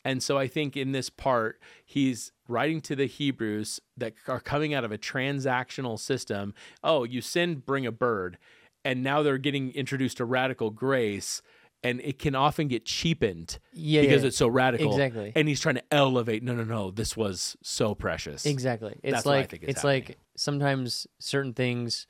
And 0.03 0.23
so 0.23 0.37
I 0.37 0.47
think 0.47 0.75
in 0.75 0.91
this 0.91 1.09
part, 1.09 1.59
he's 1.85 2.31
writing 2.47 2.81
to 2.81 2.95
the 2.95 3.05
Hebrews 3.05 3.79
that 3.97 4.13
are 4.27 4.39
coming 4.39 4.73
out 4.73 4.83
of 4.83 4.91
a 4.91 4.97
transactional 4.97 5.99
system. 5.99 6.53
Oh, 6.83 7.03
you 7.03 7.21
sin, 7.21 7.63
bring 7.65 7.85
a 7.85 7.91
bird. 7.91 8.37
And 8.83 9.03
now 9.03 9.21
they're 9.21 9.37
getting 9.37 9.71
introduced 9.73 10.17
to 10.17 10.25
radical 10.25 10.71
grace. 10.71 11.41
And 11.83 11.99
it 12.01 12.19
can 12.19 12.35
often 12.35 12.67
get 12.67 12.85
cheapened 12.85 13.57
yeah, 13.73 14.01
because 14.01 14.21
yeah. 14.21 14.27
it's 14.27 14.37
so 14.37 14.47
radical. 14.47 14.91
Exactly. 14.91 15.33
And 15.35 15.47
he's 15.47 15.59
trying 15.59 15.75
to 15.75 15.83
elevate. 15.91 16.43
No, 16.43 16.53
no, 16.53 16.63
no. 16.63 16.91
This 16.91 17.17
was 17.17 17.57
so 17.63 17.95
precious. 17.95 18.45
Exactly. 18.45 18.99
It's 19.01 19.13
That's 19.13 19.25
like 19.25 19.53
it's 19.53 19.81
happening. 19.81 20.05
like 20.07 20.17
sometimes 20.35 21.07
certain 21.19 21.53
things 21.53 22.05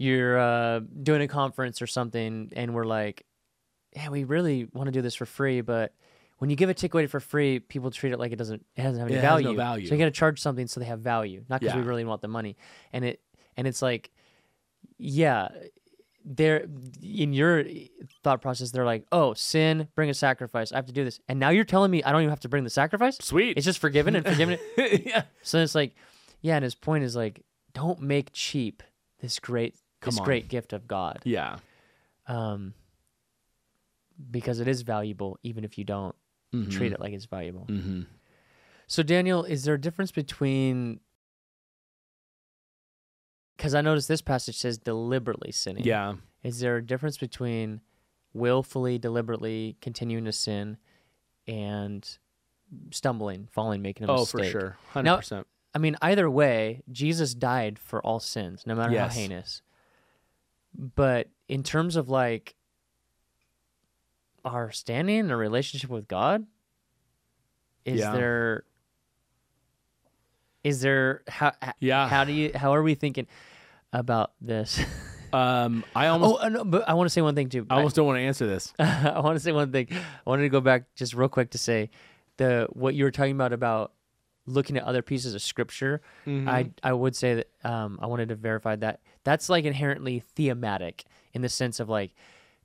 you're 0.00 0.38
uh, 0.38 0.80
doing 1.02 1.20
a 1.20 1.28
conference 1.28 1.82
or 1.82 1.86
something, 1.86 2.50
and 2.56 2.74
we're 2.74 2.86
like, 2.86 3.26
yeah, 3.94 4.08
we 4.08 4.24
really 4.24 4.66
want 4.72 4.86
to 4.86 4.92
do 4.92 5.02
this 5.02 5.14
for 5.14 5.26
free, 5.26 5.60
but 5.60 5.92
when 6.38 6.48
you 6.48 6.56
give 6.56 6.70
a 6.70 6.74
ticket 6.74 6.94
away 6.94 7.06
for 7.06 7.20
free, 7.20 7.58
people 7.58 7.90
treat 7.90 8.14
it 8.14 8.18
like 8.18 8.32
it 8.32 8.36
doesn't, 8.36 8.64
it 8.76 8.82
doesn't 8.82 8.98
have 8.98 9.10
any 9.10 9.20
value. 9.20 9.48
No 9.48 9.54
value. 9.54 9.86
So 9.86 9.94
you 9.94 9.98
got 9.98 10.06
to 10.06 10.10
charge 10.10 10.40
something 10.40 10.66
so 10.68 10.80
they 10.80 10.86
have 10.86 11.00
value, 11.00 11.44
not 11.50 11.60
because 11.60 11.74
yeah. 11.74 11.82
we 11.82 11.86
really 11.86 12.04
want 12.04 12.22
the 12.22 12.28
money. 12.28 12.56
And 12.94 13.04
it, 13.04 13.20
and 13.58 13.66
it's 13.66 13.82
like, 13.82 14.10
yeah, 14.96 15.48
they're 16.24 16.66
in 17.02 17.34
your 17.34 17.64
thought 18.24 18.40
process. 18.40 18.70
They're 18.70 18.86
like, 18.86 19.04
"Oh, 19.12 19.34
sin, 19.34 19.88
bring 19.94 20.08
a 20.08 20.14
sacrifice. 20.14 20.72
I 20.72 20.76
have 20.76 20.86
to 20.86 20.92
do 20.92 21.04
this." 21.04 21.20
And 21.28 21.38
now 21.38 21.50
you're 21.50 21.64
telling 21.64 21.90
me 21.90 22.02
I 22.02 22.12
don't 22.12 22.22
even 22.22 22.30
have 22.30 22.40
to 22.40 22.48
bring 22.48 22.64
the 22.64 22.70
sacrifice. 22.70 23.18
Sweet. 23.20 23.56
It's 23.56 23.66
just 23.66 23.78
forgiven 23.78 24.16
and 24.16 24.24
forgiven. 24.24 24.58
yeah. 24.76 25.24
so 25.42 25.58
it's 25.58 25.74
like, 25.74 25.94
yeah. 26.40 26.56
And 26.56 26.64
his 26.64 26.74
point 26.74 27.04
is 27.04 27.16
like, 27.16 27.42
don't 27.72 28.00
make 28.00 28.30
cheap 28.32 28.82
this 29.20 29.38
great 29.38 29.74
Come 30.00 30.12
this 30.12 30.18
on. 30.18 30.24
great 30.24 30.48
gift 30.48 30.72
of 30.72 30.86
God, 30.88 31.20
Yeah. 31.24 31.58
um, 32.26 32.74
because 34.30 34.60
it 34.60 34.68
is 34.68 34.82
valuable, 34.82 35.38
even 35.42 35.64
if 35.64 35.76
you 35.78 35.84
don't 35.84 36.14
treat 36.70 36.92
it 36.92 37.00
like 37.00 37.12
it's 37.12 37.26
valuable. 37.26 37.66
Mm-hmm. 37.68 38.02
So, 38.86 39.02
Daniel, 39.02 39.44
is 39.44 39.64
there 39.64 39.74
a 39.74 39.80
difference 39.80 40.10
between? 40.10 41.00
Because 43.56 43.74
I 43.74 43.82
noticed 43.82 44.08
this 44.08 44.22
passage 44.22 44.56
says 44.56 44.78
deliberately 44.78 45.52
sinning. 45.52 45.84
Yeah. 45.84 46.14
Is 46.42 46.60
there 46.60 46.76
a 46.78 46.82
difference 46.84 47.18
between 47.18 47.82
willfully, 48.32 48.98
deliberately 48.98 49.76
continuing 49.82 50.24
to 50.24 50.32
sin 50.32 50.78
and 51.46 52.08
stumbling, 52.90 53.48
falling, 53.52 53.82
making 53.82 54.08
a 54.08 54.12
Oh, 54.12 54.20
mistake? 54.20 54.44
for 54.46 54.50
sure. 54.60 54.76
Hundred 54.92 55.10
Now- 55.10 55.16
percent. 55.16 55.46
I 55.74 55.78
mean, 55.78 55.96
either 56.02 56.28
way, 56.28 56.82
Jesus 56.90 57.32
died 57.34 57.78
for 57.78 58.00
all 58.04 58.18
sins, 58.18 58.66
no 58.66 58.74
matter 58.74 58.92
Yes. 58.92 59.12
how 59.14 59.20
heinous. 59.20 59.62
But 60.76 61.28
in 61.48 61.62
terms 61.62 61.96
of 61.96 62.08
like 62.08 62.54
our 64.44 64.70
standing 64.70 65.18
and 65.20 65.30
our 65.30 65.36
relationship 65.36 65.90
with 65.90 66.08
God, 66.08 66.46
is 67.84 68.00
Yeah. 68.00 68.12
there 68.12 68.64
is 70.62 70.80
there 70.82 71.22
how 71.28 71.52
Yeah. 71.80 72.06
how 72.08 72.24
do 72.24 72.32
you 72.32 72.52
how 72.54 72.74
are 72.74 72.82
we 72.82 72.94
thinking 72.94 73.26
about 73.92 74.32
this? 74.40 74.80
Um, 75.32 75.84
I 75.94 76.08
almost, 76.08 76.40
oh, 76.40 76.44
uh, 76.44 76.48
no, 76.48 76.64
but 76.64 76.88
I 76.88 76.94
want 76.94 77.06
to 77.06 77.10
say 77.10 77.22
one 77.22 77.36
thing 77.36 77.50
too. 77.50 77.64
I 77.70 77.76
almost 77.76 77.94
don't 77.94 78.04
want 78.04 78.16
to 78.16 78.22
answer 78.22 78.48
this. 78.48 78.74
I 78.80 79.20
want 79.20 79.36
to 79.36 79.40
say 79.40 79.52
one 79.52 79.70
thing. 79.70 79.86
I 79.92 80.28
wanted 80.28 80.42
to 80.42 80.48
go 80.48 80.60
back 80.60 80.92
just 80.96 81.14
real 81.14 81.28
quick 81.28 81.50
to 81.50 81.58
say 81.58 81.90
the 82.36 82.66
what 82.72 82.96
you 82.96 83.04
were 83.04 83.12
talking 83.12 83.36
about 83.36 83.52
about 83.52 83.92
looking 84.46 84.76
at 84.76 84.84
other 84.84 85.02
pieces 85.02 85.34
of 85.34 85.42
scripture. 85.42 86.00
Mm-hmm. 86.26 86.48
I 86.48 86.70
I 86.82 86.92
would 86.92 87.14
say 87.16 87.34
that 87.34 87.48
um, 87.64 87.98
I 88.02 88.06
wanted 88.06 88.28
to 88.30 88.34
verify 88.36 88.76
that 88.76 89.00
that's 89.24 89.48
like 89.48 89.64
inherently 89.64 90.20
thematic 90.34 91.04
in 91.32 91.42
the 91.42 91.48
sense 91.48 91.78
of 91.80 91.88
like 91.88 92.14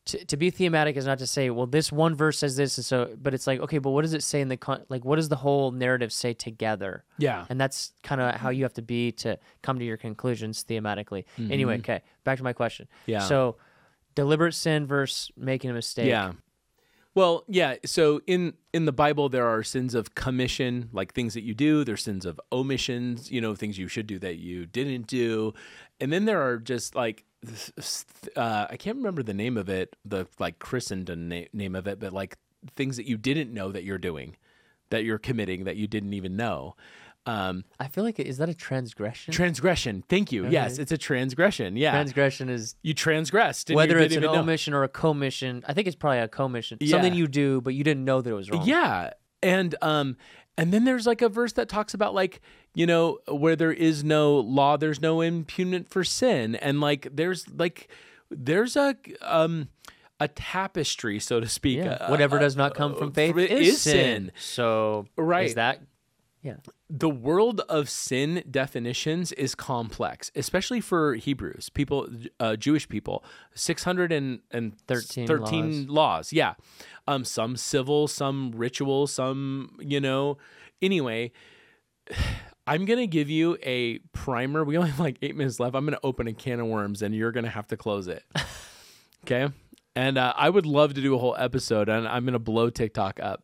to, 0.05 0.23
to 0.25 0.37
be 0.37 0.51
thematic 0.51 0.95
is 0.97 1.05
not 1.07 1.17
to 1.17 1.25
say 1.27 1.49
well 1.49 1.65
this 1.65 1.91
one 1.91 2.13
verse 2.15 2.37
says 2.39 2.55
this 2.55 2.77
and 2.77 2.85
so 2.85 3.15
but 3.21 3.33
it's 3.33 3.47
like 3.47 3.59
okay 3.59 3.79
but 3.79 3.89
what 3.89 4.03
does 4.03 4.13
it 4.13 4.21
say 4.23 4.39
in 4.39 4.47
the 4.49 4.55
con- 4.57 4.83
like 4.87 5.03
what 5.03 5.15
does 5.15 5.29
the 5.29 5.35
whole 5.35 5.71
narrative 5.71 6.13
say 6.13 6.31
together 6.33 7.03
Yeah. 7.17 7.45
and 7.49 7.59
that's 7.59 7.91
kind 8.03 8.21
of 8.21 8.35
how 8.35 8.49
you 8.49 8.63
have 8.63 8.73
to 8.75 8.83
be 8.83 9.11
to 9.13 9.39
come 9.63 9.79
to 9.79 9.85
your 9.85 9.97
conclusions 9.97 10.63
thematically 10.63 11.25
anyway 11.49 11.79
okay 11.79 12.01
back 12.23 12.37
to 12.37 12.43
my 12.43 12.53
question 12.53 12.87
Mm-hmm. 13.01 13.11
Yeah. 13.11 13.19
so 13.19 13.57
deliberate 14.13 14.53
sin 14.53 14.85
versus 14.85 15.31
making 15.35 15.71
a 15.71 15.73
mistake 15.73 16.07
Yeah. 16.07 16.33
Well, 17.15 17.45
yeah. 17.47 17.75
So 17.85 18.21
in 18.27 18.53
in 18.73 18.85
the 18.85 18.91
Bible, 18.91 19.29
there 19.29 19.47
are 19.47 19.63
sins 19.63 19.95
of 19.95 20.15
commission, 20.15 20.89
like 20.91 21.13
things 21.13 21.33
that 21.33 21.43
you 21.43 21.53
do. 21.53 21.85
There's 21.85 22.03
sins 22.03 22.25
of 22.25 22.39
omissions, 22.51 23.31
you 23.31 23.39
know, 23.39 23.55
things 23.55 23.77
you 23.77 23.87
should 23.87 24.05
do 24.07 24.19
that 24.19 24.35
you 24.35 24.65
didn't 24.65 25.07
do, 25.07 25.53
and 26.01 26.11
then 26.11 26.25
there 26.25 26.41
are 26.41 26.57
just 26.57 26.93
like 26.93 27.23
uh, 28.35 28.67
I 28.69 28.77
can't 28.77 28.97
remember 28.97 29.23
the 29.23 29.33
name 29.33 29.57
of 29.57 29.69
it, 29.69 29.95
the 30.03 30.27
like 30.39 30.59
Christendom 30.59 31.29
na- 31.29 31.45
name 31.53 31.75
of 31.75 31.87
it, 31.87 31.99
but 31.99 32.11
like 32.13 32.37
things 32.75 32.97
that 32.97 33.07
you 33.07 33.17
didn't 33.17 33.53
know 33.53 33.71
that 33.71 33.83
you're 33.83 33.97
doing, 33.97 34.35
that 34.89 35.03
you're 35.05 35.17
committing 35.19 35.63
that 35.65 35.77
you 35.77 35.87
didn't 35.87 36.13
even 36.13 36.35
know. 36.35 36.75
Um, 37.27 37.63
I 37.79 37.87
feel 37.87 38.03
like 38.03 38.19
is 38.19 38.37
that 38.37 38.49
a 38.49 38.53
transgression? 38.53 39.33
transgression. 39.33 40.03
Thank 40.07 40.31
you. 40.31 40.47
Yes, 40.47 40.77
it's 40.77 40.91
a 40.91 40.97
transgression. 40.97 41.75
Yeah, 41.75 41.91
transgression 41.91 42.49
is 42.49 42.75
you 42.83 42.93
transgressed. 42.93 43.69
you 43.69 43.75
whether 43.75 43.95
didn't 43.95 44.05
it's 44.05 44.15
an 44.17 44.21
know. 44.23 44.35
omission 44.35 44.73
or 44.73 44.83
a 44.83 44.87
commission. 44.89 45.63
I 45.67 45.73
think 45.73 45.87
it's 45.87 45.95
probably 45.95 46.19
a 46.19 46.27
commission. 46.27 46.77
Yeah. 46.81 46.91
Something 46.91 47.13
you 47.15 47.27
do, 47.27 47.61
but 47.61 47.73
you 47.73 47.83
didn't 47.83 48.05
know 48.05 48.21
that 48.21 48.29
it 48.29 48.33
was 48.33 48.49
wrong. 48.51 48.65
Yeah. 48.65 49.11
And 49.41 49.73
um 49.81 50.17
and 50.57 50.71
then 50.71 50.85
there's 50.85 51.05
like 51.07 51.21
a 51.21 51.27
verse 51.29 51.53
that 51.53 51.67
talks 51.67 51.93
about 51.93 52.13
like, 52.13 52.41
you 52.75 52.85
know, 52.85 53.19
where 53.27 53.55
there 53.55 53.73
is 53.73 54.03
no 54.03 54.35
law, 54.39 54.77
there's 54.77 55.01
no 55.01 55.21
impunity 55.21 55.85
for 55.89 56.03
sin. 56.03 56.55
And 56.55 56.79
like 56.79 57.07
there's 57.11 57.49
like 57.49 57.89
there's 58.29 58.75
a 58.75 58.95
um 59.21 59.69
a 60.19 60.27
tapestry, 60.29 61.19
so 61.19 61.39
to 61.39 61.47
speak. 61.49 61.77
Yeah. 61.79 61.93
uh, 61.93 62.07
Whatever 62.09 62.37
uh, 62.37 62.41
does 62.41 62.55
not 62.55 62.73
come 62.75 62.95
from 62.95 63.11
faith 63.11 63.35
it 63.37 63.51
is, 63.51 63.67
is 63.75 63.81
sin. 63.81 63.93
sin. 63.93 64.31
So 64.37 65.07
Right. 65.17 65.47
is 65.47 65.55
that? 65.55 65.81
Yeah. 66.45 66.57
the 66.87 67.09
world 67.09 67.61
of 67.61 67.89
sin 67.89 68.43
definitions 68.51 69.31
is 69.31 69.55
complex, 69.55 70.29
especially 70.35 70.79
for 70.79 71.15
Hebrews, 71.15 71.69
people, 71.69 72.07
uh, 72.39 72.55
Jewish 72.55 72.87
people. 72.87 73.23
Six 73.55 73.83
hundred 73.83 74.11
and 74.11 74.41
and 74.51 74.79
13 74.87 75.25
13 75.25 75.87
laws. 75.87 76.31
Yeah, 76.31 76.53
um, 77.07 77.25
some 77.25 77.55
civil, 77.55 78.07
some 78.07 78.51
ritual, 78.55 79.07
some 79.07 79.75
you 79.79 79.99
know. 79.99 80.37
Anyway, 80.83 81.31
I'm 82.67 82.85
gonna 82.85 83.07
give 83.07 83.27
you 83.29 83.57
a 83.63 83.97
primer. 84.13 84.63
We 84.63 84.77
only 84.77 84.91
have 84.91 84.99
like 84.99 85.17
eight 85.23 85.35
minutes 85.35 85.59
left. 85.59 85.75
I'm 85.75 85.83
gonna 85.85 85.97
open 86.03 86.27
a 86.27 86.33
can 86.33 86.59
of 86.59 86.67
worms, 86.67 87.01
and 87.01 87.15
you're 87.15 87.31
gonna 87.31 87.49
have 87.49 87.65
to 87.69 87.77
close 87.77 88.07
it. 88.07 88.23
okay. 89.25 89.51
And 89.95 90.17
uh, 90.19 90.33
I 90.35 90.49
would 90.49 90.65
love 90.67 90.93
to 90.93 91.01
do 91.01 91.15
a 91.15 91.17
whole 91.17 91.35
episode, 91.39 91.89
and 91.89 92.07
I'm 92.07 92.23
gonna 92.23 92.37
blow 92.37 92.69
TikTok 92.69 93.19
up. 93.19 93.43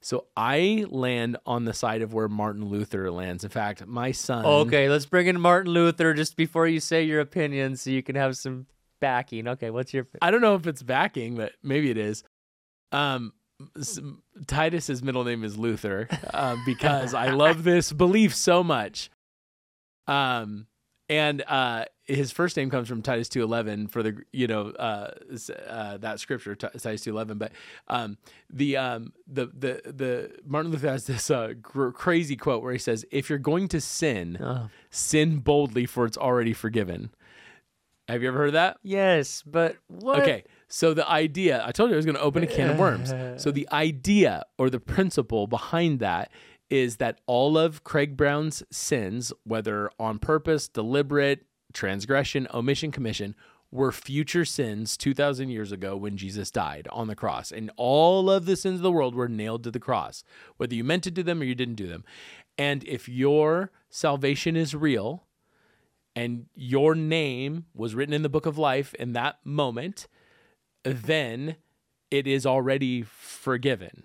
So 0.00 0.26
I 0.36 0.84
land 0.88 1.36
on 1.46 1.64
the 1.64 1.72
side 1.72 2.02
of 2.02 2.12
where 2.12 2.28
Martin 2.28 2.66
Luther 2.66 3.10
lands. 3.10 3.44
In 3.44 3.50
fact, 3.50 3.86
my 3.86 4.12
son. 4.12 4.44
Okay, 4.44 4.88
let's 4.88 5.06
bring 5.06 5.26
in 5.26 5.40
Martin 5.40 5.72
Luther 5.72 6.14
just 6.14 6.36
before 6.36 6.66
you 6.66 6.80
say 6.80 7.02
your 7.02 7.20
opinion, 7.20 7.76
so 7.76 7.90
you 7.90 8.02
can 8.02 8.16
have 8.16 8.36
some 8.36 8.66
backing. 9.00 9.48
Okay, 9.48 9.70
what's 9.70 9.92
your? 9.92 10.06
I 10.22 10.30
don't 10.30 10.40
know 10.40 10.54
if 10.54 10.66
it's 10.66 10.82
backing, 10.82 11.36
but 11.36 11.52
maybe 11.62 11.90
it 11.90 11.98
is. 11.98 12.22
Um, 12.92 13.32
Titus's 14.46 15.02
middle 15.02 15.24
name 15.24 15.44
is 15.44 15.56
Luther 15.56 16.08
uh, 16.32 16.56
because 16.66 17.14
I 17.14 17.30
love 17.30 17.64
this 17.64 17.92
belief 17.92 18.34
so 18.34 18.62
much. 18.62 19.10
Um, 20.06 20.66
and 21.08 21.44
uh, 21.46 21.84
his 22.04 22.32
first 22.32 22.56
name 22.56 22.68
comes 22.70 22.88
from 22.88 23.02
Titus 23.02 23.28
two 23.28 23.42
eleven 23.42 23.86
for 23.86 24.02
the 24.02 24.18
you 24.32 24.46
know 24.46 24.70
uh, 24.70 25.10
uh, 25.68 25.96
that 25.98 26.20
scripture 26.20 26.54
Titus 26.54 27.02
two 27.02 27.10
eleven. 27.10 27.38
But 27.38 27.52
um, 27.88 28.18
the 28.50 28.76
um, 28.76 29.12
the 29.26 29.46
the 29.46 29.80
the 29.92 30.30
Martin 30.46 30.70
Luther 30.72 30.88
has 30.88 31.06
this 31.06 31.30
uh, 31.30 31.54
gr- 31.60 31.90
crazy 31.90 32.36
quote 32.36 32.62
where 32.62 32.72
he 32.72 32.78
says, 32.78 33.04
"If 33.10 33.28
you're 33.30 33.38
going 33.38 33.68
to 33.68 33.80
sin, 33.80 34.38
Oh. 34.40 34.68
sin 34.90 35.38
boldly, 35.38 35.86
for 35.86 36.06
it's 36.06 36.18
already 36.18 36.52
forgiven." 36.52 37.10
Have 38.08 38.22
you 38.22 38.28
ever 38.28 38.38
heard 38.38 38.54
that? 38.54 38.78
Yes, 38.84 39.42
but 39.44 39.76
what? 39.88 40.20
Okay, 40.20 40.44
so 40.68 40.94
the 40.94 41.08
idea, 41.10 41.60
I 41.66 41.72
told 41.72 41.90
you 41.90 41.96
I 41.96 41.96
was 41.96 42.06
going 42.06 42.14
to 42.14 42.20
open 42.22 42.44
a 42.44 42.46
can 42.46 42.70
of 42.70 42.78
worms. 42.78 43.12
So 43.42 43.50
the 43.50 43.68
idea 43.72 44.44
or 44.58 44.70
the 44.70 44.78
principle 44.78 45.48
behind 45.48 45.98
that 45.98 46.30
is 46.68 46.96
that 46.96 47.20
all 47.26 47.56
of 47.56 47.84
Craig 47.84 48.16
Brown's 48.16 48.62
sins, 48.70 49.32
whether 49.44 49.90
on 49.98 50.18
purpose, 50.18 50.68
deliberate, 50.68 51.46
transgression, 51.72 52.46
omission, 52.52 52.90
commission, 52.90 53.34
were 53.70 53.92
future 53.92 54.44
sins 54.44 54.96
2,000 54.96 55.48
years 55.48 55.72
ago 55.72 55.96
when 55.96 56.16
Jesus 56.16 56.50
died 56.50 56.88
on 56.92 57.08
the 57.08 57.16
cross. 57.16 57.52
And 57.52 57.70
all 57.76 58.30
of 58.30 58.46
the 58.46 58.56
sins 58.56 58.76
of 58.76 58.82
the 58.82 58.92
world 58.92 59.14
were 59.14 59.28
nailed 59.28 59.64
to 59.64 59.70
the 59.70 59.80
cross, 59.80 60.24
whether 60.56 60.74
you 60.74 60.84
meant 60.84 61.04
to 61.04 61.10
do 61.10 61.22
them 61.22 61.40
or 61.40 61.44
you 61.44 61.54
didn't 61.54 61.74
do 61.74 61.86
them. 61.86 62.04
And 62.56 62.84
if 62.84 63.08
your 63.08 63.70
salvation 63.90 64.56
is 64.56 64.74
real, 64.74 65.24
and 66.16 66.46
your 66.54 66.94
name 66.94 67.66
was 67.74 67.94
written 67.94 68.14
in 68.14 68.22
the 68.22 68.30
book 68.30 68.46
of 68.46 68.56
life 68.56 68.94
in 68.94 69.12
that 69.12 69.36
moment, 69.44 70.08
then 70.82 71.56
it 72.10 72.26
is 72.26 72.46
already 72.46 73.02
forgiven 73.02 74.04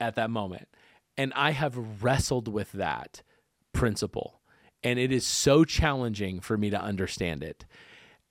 at 0.00 0.16
that 0.16 0.30
moment. 0.30 0.68
And 1.16 1.32
I 1.34 1.50
have 1.50 2.02
wrestled 2.02 2.48
with 2.48 2.72
that 2.72 3.22
principle. 3.72 4.40
And 4.82 4.98
it 4.98 5.12
is 5.12 5.26
so 5.26 5.64
challenging 5.64 6.40
for 6.40 6.56
me 6.56 6.70
to 6.70 6.80
understand 6.80 7.42
it. 7.42 7.64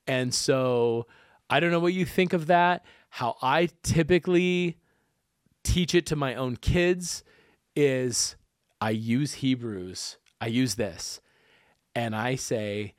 And 0.08 0.34
so 0.34 1.08
I 1.50 1.60
don't 1.60 1.72
know 1.72 1.80
what 1.80 1.94
you 1.94 2.06
think 2.06 2.34
of 2.34 2.48
that. 2.48 2.86
How 3.10 3.38
I 3.42 3.70
typically 3.84 4.78
teach 5.64 5.94
it 5.94 6.06
to 6.08 6.16
my 6.16 6.36
own 6.36 6.56
kids 6.58 7.24
is 7.76 8.36
I 8.80 8.92
use 8.92 9.36
Hebrews. 9.36 10.18
I 10.40 10.48
use 10.48 10.76
this 10.76 11.22
and 11.96 12.16
I 12.16 12.36
say, 12.36 12.96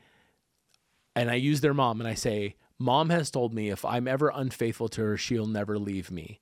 and 1.17 1.31
I 1.31 1.35
use 1.35 1.61
their 1.61 1.75
mom 1.75 2.01
and 2.01 2.09
I 2.09 2.15
say, 2.15 2.57
Mom 2.79 3.11
has 3.11 3.31
told 3.31 3.55
me 3.55 3.71
if 3.71 3.85
I'm 3.85 4.09
ever 4.09 4.33
unfaithful 4.35 4.89
to 4.89 5.03
her, 5.03 5.17
she'll 5.17 5.47
never 5.47 5.79
leave 5.79 6.11
me. 6.11 6.41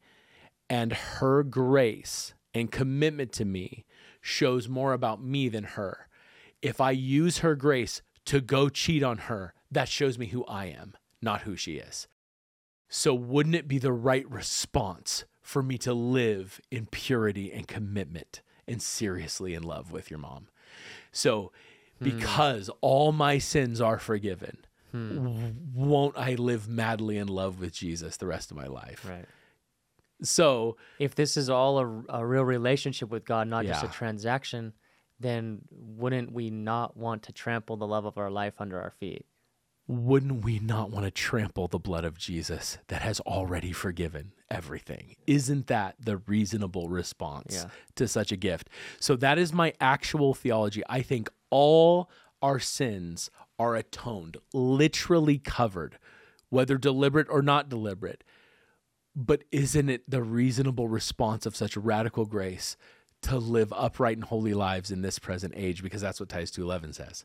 And 0.68 0.92
her 0.92 1.42
grace 1.42 2.34
and 2.54 2.70
commitment 2.70 3.32
to 3.32 3.44
me 3.44 3.84
shows 4.20 4.68
more 4.68 4.92
about 4.92 5.22
me 5.22 5.48
than 5.48 5.64
her. 5.64 6.08
If 6.62 6.80
I 6.80 6.90
use 6.90 7.38
her 7.38 7.54
grace 7.54 8.02
to 8.26 8.40
go 8.40 8.68
cheat 8.68 9.02
on 9.02 9.18
her, 9.18 9.54
that 9.70 9.88
shows 9.88 10.18
me 10.18 10.26
who 10.26 10.44
I 10.46 10.66
am, 10.66 10.94
not 11.22 11.42
who 11.42 11.56
she 11.56 11.76
is. 11.76 12.06
So, 12.88 13.14
wouldn't 13.14 13.54
it 13.54 13.68
be 13.68 13.78
the 13.78 13.92
right 13.92 14.28
response 14.28 15.24
for 15.42 15.62
me 15.62 15.78
to 15.78 15.94
live 15.94 16.60
in 16.70 16.86
purity 16.86 17.52
and 17.52 17.66
commitment 17.68 18.42
and 18.66 18.82
seriously 18.82 19.54
in 19.54 19.62
love 19.62 19.92
with 19.92 20.10
your 20.10 20.18
mom? 20.18 20.48
So, 21.12 21.52
hmm. 21.98 22.04
because 22.04 22.68
all 22.80 23.12
my 23.12 23.38
sins 23.38 23.80
are 23.80 23.98
forgiven, 23.98 24.58
hmm. 24.90 25.14
w- 25.24 25.54
won't 25.72 26.18
I 26.18 26.34
live 26.34 26.68
madly 26.68 27.16
in 27.16 27.28
love 27.28 27.60
with 27.60 27.72
Jesus 27.72 28.16
the 28.16 28.26
rest 28.26 28.50
of 28.50 28.56
my 28.56 28.66
life? 28.66 29.06
Right. 29.08 29.26
So, 30.22 30.76
If 30.98 31.14
this 31.14 31.36
is 31.36 31.48
all 31.50 31.78
a, 31.78 32.04
a 32.20 32.26
real 32.26 32.44
relationship 32.44 33.10
with 33.10 33.24
God, 33.24 33.48
not 33.48 33.64
just 33.64 33.84
a 33.84 33.88
transaction, 33.88 34.72
then 35.18 35.62
wouldn't 35.70 36.32
we 36.32 36.50
not 36.50 36.96
want 36.96 37.22
to 37.24 37.32
trample 37.32 37.76
the 37.76 37.86
love 37.86 38.04
of 38.04 38.16
our 38.18 38.30
life 38.30 38.54
under 38.60 38.80
our 38.80 38.90
feet? 38.90 39.26
wouldn't 39.86 40.44
we 40.44 40.60
not 40.60 40.88
want 40.88 41.04
to 41.04 41.10
trample 41.10 41.66
the 41.66 41.78
blood 41.78 42.04
of 42.04 42.16
Jesus 42.16 42.78
that 42.86 43.02
has 43.02 43.18
already 43.20 43.72
forgiven 43.72 44.32
everything? 44.48 45.16
Isn't 45.26 45.66
that 45.66 45.96
the 45.98 46.18
reasonable 46.18 46.88
response 46.88 47.54
Yeah. 47.54 47.70
to 47.96 48.06
such 48.06 48.30
a 48.30 48.36
gift? 48.36 48.70
So 49.00 49.16
that 49.16 49.36
is 49.36 49.52
my 49.52 49.72
actual 49.80 50.32
theology. 50.32 50.84
I 50.88 51.02
think 51.02 51.28
all 51.50 52.08
our 52.40 52.60
sins 52.60 53.30
are 53.58 53.74
atoned, 53.74 54.36
literally 54.54 55.38
covered, 55.38 55.98
whether 56.50 56.78
deliberate 56.78 57.26
or 57.28 57.42
not 57.42 57.68
deliberate. 57.68 58.22
But 59.16 59.44
isn't 59.50 59.88
it 59.88 60.08
the 60.08 60.22
reasonable 60.22 60.88
response 60.88 61.46
of 61.46 61.56
such 61.56 61.76
radical 61.76 62.26
grace 62.26 62.76
to 63.22 63.38
live 63.38 63.72
upright 63.72 64.16
and 64.16 64.24
holy 64.24 64.54
lives 64.54 64.90
in 64.90 65.02
this 65.02 65.18
present 65.18 65.54
age? 65.56 65.82
Because 65.82 66.00
that's 66.00 66.20
what 66.20 66.28
Titus 66.28 66.50
2.11 66.52 66.94
says. 66.94 67.24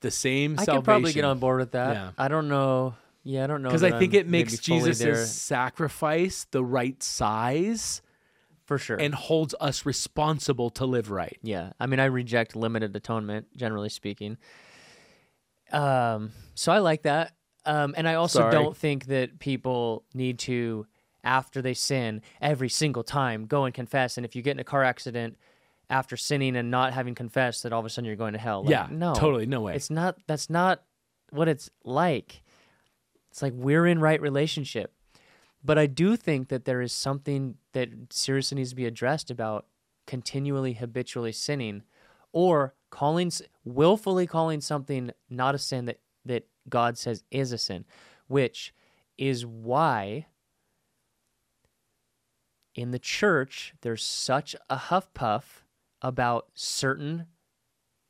The 0.00 0.10
same 0.10 0.58
I 0.58 0.64
salvation. 0.64 0.74
can 0.74 0.84
probably 0.84 1.12
get 1.12 1.24
on 1.24 1.38
board 1.38 1.60
with 1.60 1.72
that. 1.72 1.94
Yeah. 1.94 2.10
I 2.18 2.28
don't 2.28 2.48
know. 2.48 2.94
Yeah, 3.24 3.44
I 3.44 3.46
don't 3.46 3.62
know. 3.62 3.68
because 3.68 3.84
I 3.84 3.98
think 3.98 4.14
I'm 4.14 4.20
it 4.20 4.28
makes 4.28 4.58
Jesus' 4.58 5.32
sacrifice 5.32 6.46
the 6.50 6.64
right 6.64 7.00
size 7.02 8.02
for 8.64 8.78
sure. 8.78 8.96
and 8.96 9.14
holds 9.14 9.54
us 9.60 9.86
responsible 9.86 10.70
to 10.70 10.86
live 10.86 11.10
right. 11.10 11.38
Yeah, 11.42 11.72
I 11.78 11.86
mean, 11.86 12.00
I 12.00 12.06
reject 12.06 12.56
limited 12.56 12.96
atonement, 12.96 13.46
generally 13.56 13.90
speaking. 13.90 14.38
Um, 15.70 16.32
so 16.54 16.72
I 16.72 16.78
like 16.78 17.02
that, 17.02 17.32
um, 17.64 17.94
and 17.96 18.08
I 18.08 18.14
also 18.14 18.40
Sorry. 18.40 18.52
don't 18.52 18.76
think 18.76 19.06
that 19.06 19.38
people 19.38 20.04
need 20.14 20.38
to, 20.40 20.86
after 21.24 21.62
they 21.62 21.74
sin, 21.74 22.22
every 22.40 22.68
single 22.68 23.04
time 23.04 23.46
go 23.46 23.64
and 23.64 23.74
confess. 23.74 24.16
And 24.16 24.26
if 24.26 24.34
you 24.34 24.42
get 24.42 24.52
in 24.52 24.60
a 24.60 24.64
car 24.64 24.82
accident 24.82 25.38
after 25.88 26.16
sinning 26.16 26.56
and 26.56 26.70
not 26.70 26.92
having 26.92 27.14
confessed, 27.14 27.62
that 27.62 27.72
all 27.72 27.80
of 27.80 27.86
a 27.86 27.90
sudden 27.90 28.06
you're 28.06 28.16
going 28.16 28.32
to 28.32 28.38
hell. 28.38 28.62
Like, 28.62 28.70
yeah, 28.70 28.88
no, 28.90 29.14
totally, 29.14 29.46
no 29.46 29.60
way. 29.60 29.74
It's 29.76 29.90
not. 29.90 30.16
That's 30.26 30.50
not 30.50 30.82
what 31.30 31.48
it's 31.48 31.70
like. 31.84 32.42
It's 33.30 33.42
like 33.42 33.52
we're 33.54 33.86
in 33.86 34.00
right 34.00 34.20
relationship. 34.20 34.92
But 35.64 35.78
I 35.78 35.86
do 35.86 36.16
think 36.16 36.48
that 36.48 36.64
there 36.64 36.80
is 36.80 36.92
something 36.92 37.56
that 37.72 37.88
seriously 38.10 38.56
needs 38.56 38.70
to 38.70 38.76
be 38.76 38.84
addressed 38.86 39.30
about 39.30 39.66
continually 40.06 40.74
habitually 40.74 41.32
sinning 41.32 41.82
or 42.32 42.74
calling 42.90 43.30
willfully 43.64 44.26
calling 44.26 44.60
something 44.60 45.12
not 45.30 45.54
a 45.54 45.58
sin 45.58 45.86
that 45.86 46.00
that 46.24 46.46
God 46.68 46.96
says 46.98 47.24
is 47.30 47.52
a 47.52 47.58
sin, 47.58 47.84
which 48.26 48.72
is 49.18 49.44
why 49.44 50.26
in 52.74 52.90
the 52.90 52.98
church 52.98 53.74
there's 53.82 54.02
such 54.02 54.56
a 54.70 54.76
huff 54.76 55.12
puff 55.14 55.64
about 56.00 56.46
certain 56.54 57.26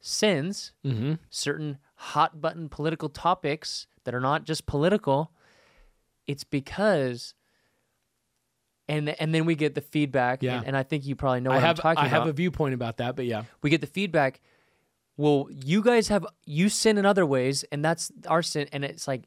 sins 0.00 0.72
mm-hmm. 0.84 1.14
certain 1.30 1.78
hot 1.96 2.40
button 2.40 2.68
political 2.68 3.08
topics 3.08 3.86
that 4.04 4.14
are 4.14 4.20
not 4.20 4.44
just 4.44 4.66
political 4.66 5.32
it's 6.26 6.44
because 6.44 7.34
and 8.88 9.08
and 9.20 9.34
then 9.34 9.44
we 9.44 9.54
get 9.54 9.74
the 9.74 9.80
feedback 9.80 10.42
Yeah. 10.42 10.58
and, 10.58 10.68
and 10.68 10.76
i 10.76 10.82
think 10.82 11.06
you 11.06 11.14
probably 11.16 11.40
know 11.40 11.50
I 11.50 11.54
what 11.56 11.62
have 11.64 11.78
i'm 11.78 11.82
talking 11.82 12.04
about. 12.04 12.06
I 12.06 12.18
have 12.20 12.26
a 12.26 12.32
viewpoint 12.32 12.74
about 12.74 12.96
that, 12.98 13.16
but 13.16 13.26
yeah, 13.26 13.44
we 13.62 13.70
get 13.70 13.80
the 13.80 13.86
feedback 13.86 14.40
well 15.22 15.40
you 15.72 15.80
guys 15.90 16.08
have 16.14 16.24
you 16.58 16.66
sin 16.68 16.94
in 17.00 17.04
other 17.12 17.26
ways 17.36 17.56
and 17.72 17.84
that's 17.86 18.04
our 18.34 18.42
sin 18.42 18.64
and 18.72 18.84
it's 18.84 19.06
like 19.12 19.22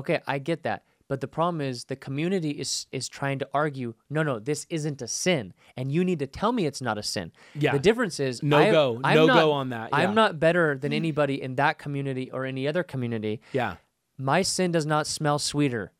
okay 0.00 0.18
i 0.26 0.36
get 0.50 0.62
that 0.68 0.80
but 1.08 1.20
the 1.20 1.28
problem 1.28 1.60
is 1.60 1.84
the 1.92 1.96
community 2.06 2.52
is 2.64 2.86
is 2.98 3.08
trying 3.18 3.38
to 3.42 3.48
argue 3.62 3.88
no 4.16 4.22
no 4.30 4.34
this 4.50 4.60
isn't 4.76 5.00
a 5.02 5.08
sin 5.08 5.52
and 5.76 5.92
you 5.92 6.02
need 6.08 6.18
to 6.24 6.26
tell 6.40 6.52
me 6.58 6.62
it's 6.70 6.82
not 6.88 6.96
a 6.98 7.02
sin 7.02 7.26
Yeah. 7.54 7.72
the 7.72 7.78
difference 7.88 8.16
is 8.28 8.42
No 8.42 8.58
I- 8.58 8.70
go. 8.70 8.86
I'm 9.04 9.16
No 9.20 9.26
not- 9.26 9.40
go 9.42 9.52
on 9.60 9.66
that. 9.76 9.88
Yeah. 9.90 9.98
i'm 10.00 10.14
not 10.22 10.30
better 10.46 10.66
than 10.82 10.92
anybody 11.02 11.36
in 11.46 11.52
that 11.62 11.74
community 11.84 12.26
or 12.34 12.40
any 12.44 12.66
other 12.70 12.82
community 12.82 13.40
yeah, 13.52 13.72
my 14.18 14.40
sin 14.42 14.68
does 14.72 14.86
not 14.94 15.06
smell 15.06 15.38
sweeter 15.38 15.92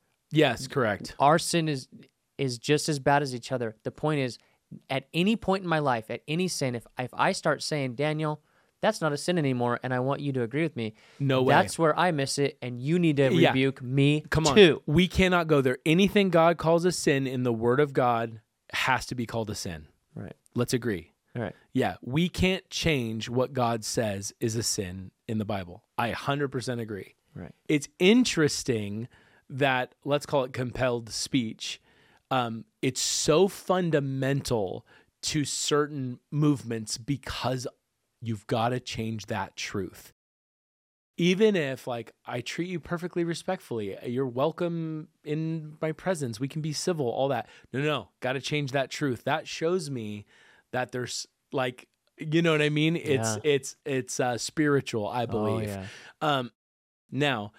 yes, 0.44 0.66
correct. 0.74 1.14
our 1.18 1.38
sin 1.38 1.68
is 1.68 1.88
is 2.44 2.58
just 2.58 2.88
as 2.88 2.98
bad 2.98 3.22
as 3.22 3.32
each 3.38 3.52
other. 3.52 3.68
The 3.84 3.92
point 3.92 4.18
is, 4.26 4.38
at 4.90 5.06
any 5.22 5.36
point 5.36 5.62
in 5.62 5.68
my 5.76 5.78
life, 5.92 6.06
at 6.10 6.20
any 6.26 6.48
sin, 6.48 6.74
if 6.74 6.84
if 6.98 7.12
I 7.14 7.30
start 7.30 7.62
saying, 7.62 7.94
Daniel, 7.94 8.34
that's 8.84 9.00
not 9.00 9.12
a 9.12 9.16
sin 9.16 9.38
anymore, 9.38 9.80
and 9.82 9.94
I 9.94 10.00
want 10.00 10.20
you 10.20 10.32
to 10.34 10.42
agree 10.42 10.62
with 10.62 10.76
me, 10.76 10.94
No 11.18 11.42
way. 11.42 11.54
that's 11.54 11.78
where 11.78 11.98
I 11.98 12.10
miss 12.10 12.38
it, 12.38 12.58
and 12.60 12.78
you 12.80 12.98
need 12.98 13.16
to 13.16 13.32
Yeah. 13.32 13.48
rebuke 13.48 13.82
me 13.82 14.24
Come 14.30 14.46
on, 14.46 14.54
too. 14.54 14.82
we 14.86 15.08
cannot 15.08 15.46
go 15.46 15.60
there. 15.62 15.78
Anything 15.86 16.28
God 16.30 16.58
calls 16.58 16.84
a 16.84 16.92
sin 16.92 17.26
in 17.26 17.42
the 17.44 17.52
Word 17.52 17.80
of 17.80 17.92
God 17.94 18.40
has 18.72 19.06
to 19.06 19.14
be 19.14 19.24
called 19.26 19.48
a 19.50 19.54
sin. 19.54 19.86
Right. 20.14 20.34
Let's 20.54 20.74
agree. 20.74 21.12
All 21.34 21.42
right. 21.42 21.54
Yeah, 21.72 21.96
we 22.02 22.28
can't 22.28 22.68
change 22.70 23.28
what 23.28 23.52
God 23.54 23.84
says 23.84 24.32
is 24.38 24.54
a 24.54 24.62
sin 24.62 25.10
in 25.26 25.38
the 25.38 25.44
Bible. 25.44 25.82
I 25.98 26.10
100% 26.12 26.80
agree. 26.80 27.14
Right. 27.34 27.52
It's 27.68 27.88
interesting 27.98 29.08
that, 29.48 29.94
let's 30.04 30.26
call 30.26 30.44
it 30.44 30.52
compelled 30.52 31.08
speech, 31.10 31.80
um, 32.30 32.64
it's 32.82 33.00
so 33.00 33.48
fundamental 33.48 34.86
to 35.22 35.44
certain 35.44 36.18
movements 36.30 36.98
because 36.98 37.66
you've 38.26 38.46
got 38.46 38.70
to 38.70 38.80
change 38.80 39.26
that 39.26 39.56
truth. 39.56 40.12
Even 41.16 41.54
if, 41.54 41.86
like, 41.86 42.12
I 42.26 42.40
treat 42.40 42.68
you 42.68 42.80
perfectly 42.80 43.22
respectfully, 43.22 43.96
you're 44.04 44.26
welcome 44.26 45.06
in 45.22 45.76
my 45.80 45.92
presence, 45.92 46.40
we 46.40 46.48
can 46.48 46.60
be 46.60 46.72
civil, 46.72 47.06
all 47.08 47.28
that. 47.28 47.48
No, 47.72 47.80
no, 47.80 47.86
no, 47.86 48.08
got 48.20 48.32
to 48.32 48.40
change 48.40 48.72
that 48.72 48.90
truth. 48.90 49.22
That 49.22 49.46
shows 49.46 49.90
me 49.90 50.26
that 50.72 50.90
there's 50.90 51.28
like, 51.52 51.86
you 52.18 52.42
know 52.42 52.50
what 52.50 52.62
I 52.62 52.68
mean? 52.68 52.96
It's 52.96 53.36
Yeah. 53.36 53.38
it's 53.44 53.76
it's 53.84 54.18
uh, 54.18 54.38
spiritual, 54.38 55.06
I 55.06 55.22
Oh, 55.22 55.26
believe. 55.26 55.68
yeah. 55.68 55.86
Um, 56.20 56.50
now, 57.12 57.52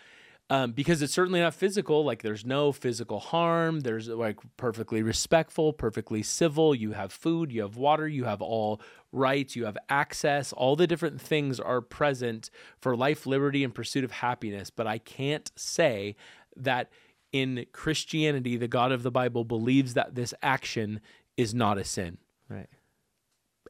um, 0.49 0.73
because 0.73 1.01
it's 1.01 1.13
certainly 1.13 1.39
not 1.39 1.55
physical, 1.55 2.05
like 2.05 2.21
there's 2.21 2.45
no 2.45 2.71
physical 2.71 3.19
harm. 3.19 3.79
There's 3.79 4.07
like 4.07 4.37
perfectly 4.57 5.01
respectful, 5.01 5.73
perfectly 5.73 6.21
civil. 6.21 6.75
You 6.75 6.91
have 6.91 7.11
food, 7.11 7.51
you 7.51 7.61
have 7.61 7.77
water, 7.77 8.07
you 8.07 8.25
have 8.25 8.41
all 8.41 8.79
rights, 9.11 9.55
you 9.55 9.65
have 9.65 9.77
access. 9.89 10.53
All 10.53 10.75
the 10.75 10.85
different 10.85 11.19
things 11.19 11.59
are 11.59 11.81
present 11.81 12.51
for 12.77 12.95
life, 12.95 13.25
liberty, 13.25 13.63
and 13.63 13.73
pursuit 13.73 14.03
of 14.03 14.11
happiness. 14.11 14.69
But 14.69 14.85
I 14.85 14.99
can't 14.99 15.51
say 15.55 16.15
that 16.55 16.91
in 17.31 17.65
Christianity, 17.71 18.55
the 18.55 18.67
God 18.67 18.91
of 18.91 19.01
the 19.03 19.11
Bible 19.11 19.45
believes 19.45 19.95
that 19.95 20.13
this 20.15 20.33
action 20.43 21.01
is 21.37 21.53
not 21.53 21.77
a 21.77 21.83
sin 21.83 22.17
Right. 22.47 22.69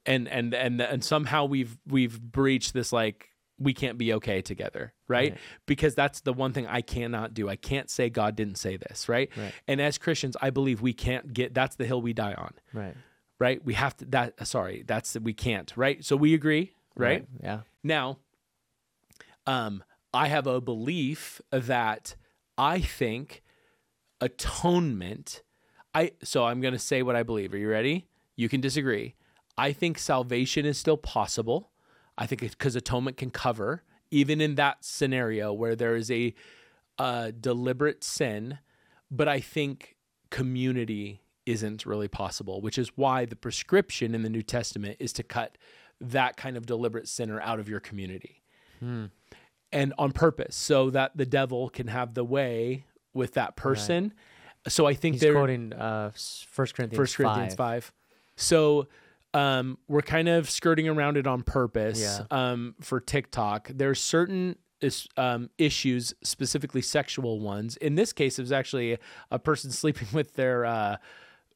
and 0.06 0.28
and 0.28 0.54
and 0.54 0.82
and 0.82 1.04
somehow 1.04 1.46
we've 1.46 1.78
we've 1.88 2.22
breached 2.22 2.74
this 2.74 2.92
like 2.94 3.32
we 3.58 3.74
can't 3.74 3.98
be 3.98 4.12
okay 4.14 4.42
together 4.42 4.94
right? 5.08 5.32
Right. 5.32 5.40
because 5.66 5.96
that's 5.96 6.22
the 6.22 6.34
one 6.34 6.52
thing 6.54 6.68
i 6.68 6.82
cannot 6.82 7.34
do 7.34 7.48
i 7.48 7.56
can't 7.56 7.90
say 7.90 8.10
god 8.10 8.36
didn't 8.36 8.58
say 8.58 8.76
this 8.78 9.08
right? 9.08 9.30
Right. 9.38 9.54
and 9.68 9.80
as 9.82 9.98
christians 9.98 10.36
i 10.42 10.50
believe 10.50 10.82
we 10.82 10.94
can't 10.94 11.34
get 11.34 11.54
that's 11.54 11.76
the 11.78 11.86
hill 11.86 12.02
we 12.02 12.12
die 12.14 12.34
on 12.34 12.54
Right. 12.74 12.96
right 13.40 13.64
we 13.64 13.74
have 13.76 13.96
to 13.98 14.06
that 14.06 14.46
sorry 14.48 14.84
that's 14.86 15.16
we 15.20 15.34
can't 15.34 15.72
right 15.78 16.04
so 16.04 16.16
we 16.18 16.34
agree 16.34 16.74
right, 16.98 17.26
Yeah. 17.42 17.62
now 17.84 18.18
um 19.48 19.84
i 20.14 20.28
have 20.28 20.48
a 20.48 20.60
belief 20.60 21.40
that 21.52 22.16
i 22.58 22.80
think 22.82 23.42
atonement 24.22 25.44
i 25.94 26.12
so 26.24 26.46
i'm 26.46 26.62
going 26.62 26.74
to 26.74 26.80
say 26.80 27.02
what 27.04 27.16
i 27.16 27.24
believe 27.24 27.54
are 27.54 27.58
you 27.58 27.70
ready 27.70 28.08
you 28.36 28.50
can 28.50 28.60
disagree 28.62 29.16
i 29.58 29.72
think 29.72 29.98
salvation 29.98 30.66
is 30.66 30.78
still 30.78 30.98
possible 30.98 31.70
i 32.18 32.26
think 32.26 32.42
it's 32.44 32.56
because 32.56 32.76
atonement 32.76 33.18
can 33.18 33.30
cover 33.32 33.84
even 34.12 34.40
in 34.42 34.56
that 34.56 34.84
scenario 34.84 35.52
where 35.52 35.76
there 35.76 35.96
is 35.96 36.10
a 36.12 36.34
uh, 36.98 37.32
deliberate 37.40 38.04
sin 38.04 38.60
but 39.12 39.28
i 39.28 39.40
think 39.40 39.96
community 40.30 41.22
isn't 41.46 41.86
really 41.86 42.08
possible 42.08 42.62
which 42.62 42.78
is 42.78 42.90
why 42.96 43.26
the 43.26 43.36
prescription 43.36 44.16
in 44.16 44.22
the 44.24 44.30
new 44.30 44.42
testament 44.42 44.96
is 45.00 45.14
to 45.14 45.24
cut 45.24 45.58
that 46.02 46.36
kind 46.38 46.58
of 46.58 46.66
deliberate 46.66 47.08
sinner 47.08 47.40
out 47.42 47.60
of 47.60 47.70
your 47.70 47.80
community 47.80 48.42
and 49.72 49.94
on 49.98 50.12
purpose 50.12 50.56
so 50.56 50.90
that 50.90 51.16
the 51.16 51.26
devil 51.26 51.70
can 51.70 51.88
have 51.88 52.14
the 52.14 52.24
way 52.24 52.86
with 53.14 53.34
that 53.34 53.56
person 53.56 54.14
so 54.68 54.86
i 54.86 54.94
think 54.94 55.16
He's 55.16 55.22
there 55.22 55.34
quoting 55.34 55.74
uh, 55.74 56.12
First 56.48 56.76
Corinthians. 56.76 56.98
First 56.98 57.16
Corinthians 57.18 57.54
5. 57.54 57.58
five. 57.58 57.94
So 58.36 58.88
um, 59.36 59.78
we're 59.88 60.02
kind 60.02 60.30
of 60.30 60.50
skirting 60.50 60.88
around 60.88 61.18
it 61.18 61.28
on 61.28 61.44
purpose 61.44 62.00
Yeah. 62.02 62.26
um, 62.32 62.76
for 62.82 63.00
TikTok. 63.00 63.70
There's 63.74 64.00
certain 64.02 64.56
is, 64.82 65.08
um, 65.18 65.50
issues, 65.58 66.14
specifically 66.24 66.82
sexual 66.82 67.40
ones. 67.40 67.76
In 67.78 67.96
this 67.96 68.14
case, 68.14 68.38
it 68.40 68.42
was 68.44 68.52
actually 68.52 68.98
a 69.32 69.40
person 69.40 69.72
sleeping 69.82 70.08
with 70.14 70.36
their 70.36 70.66
uh, 70.66 70.98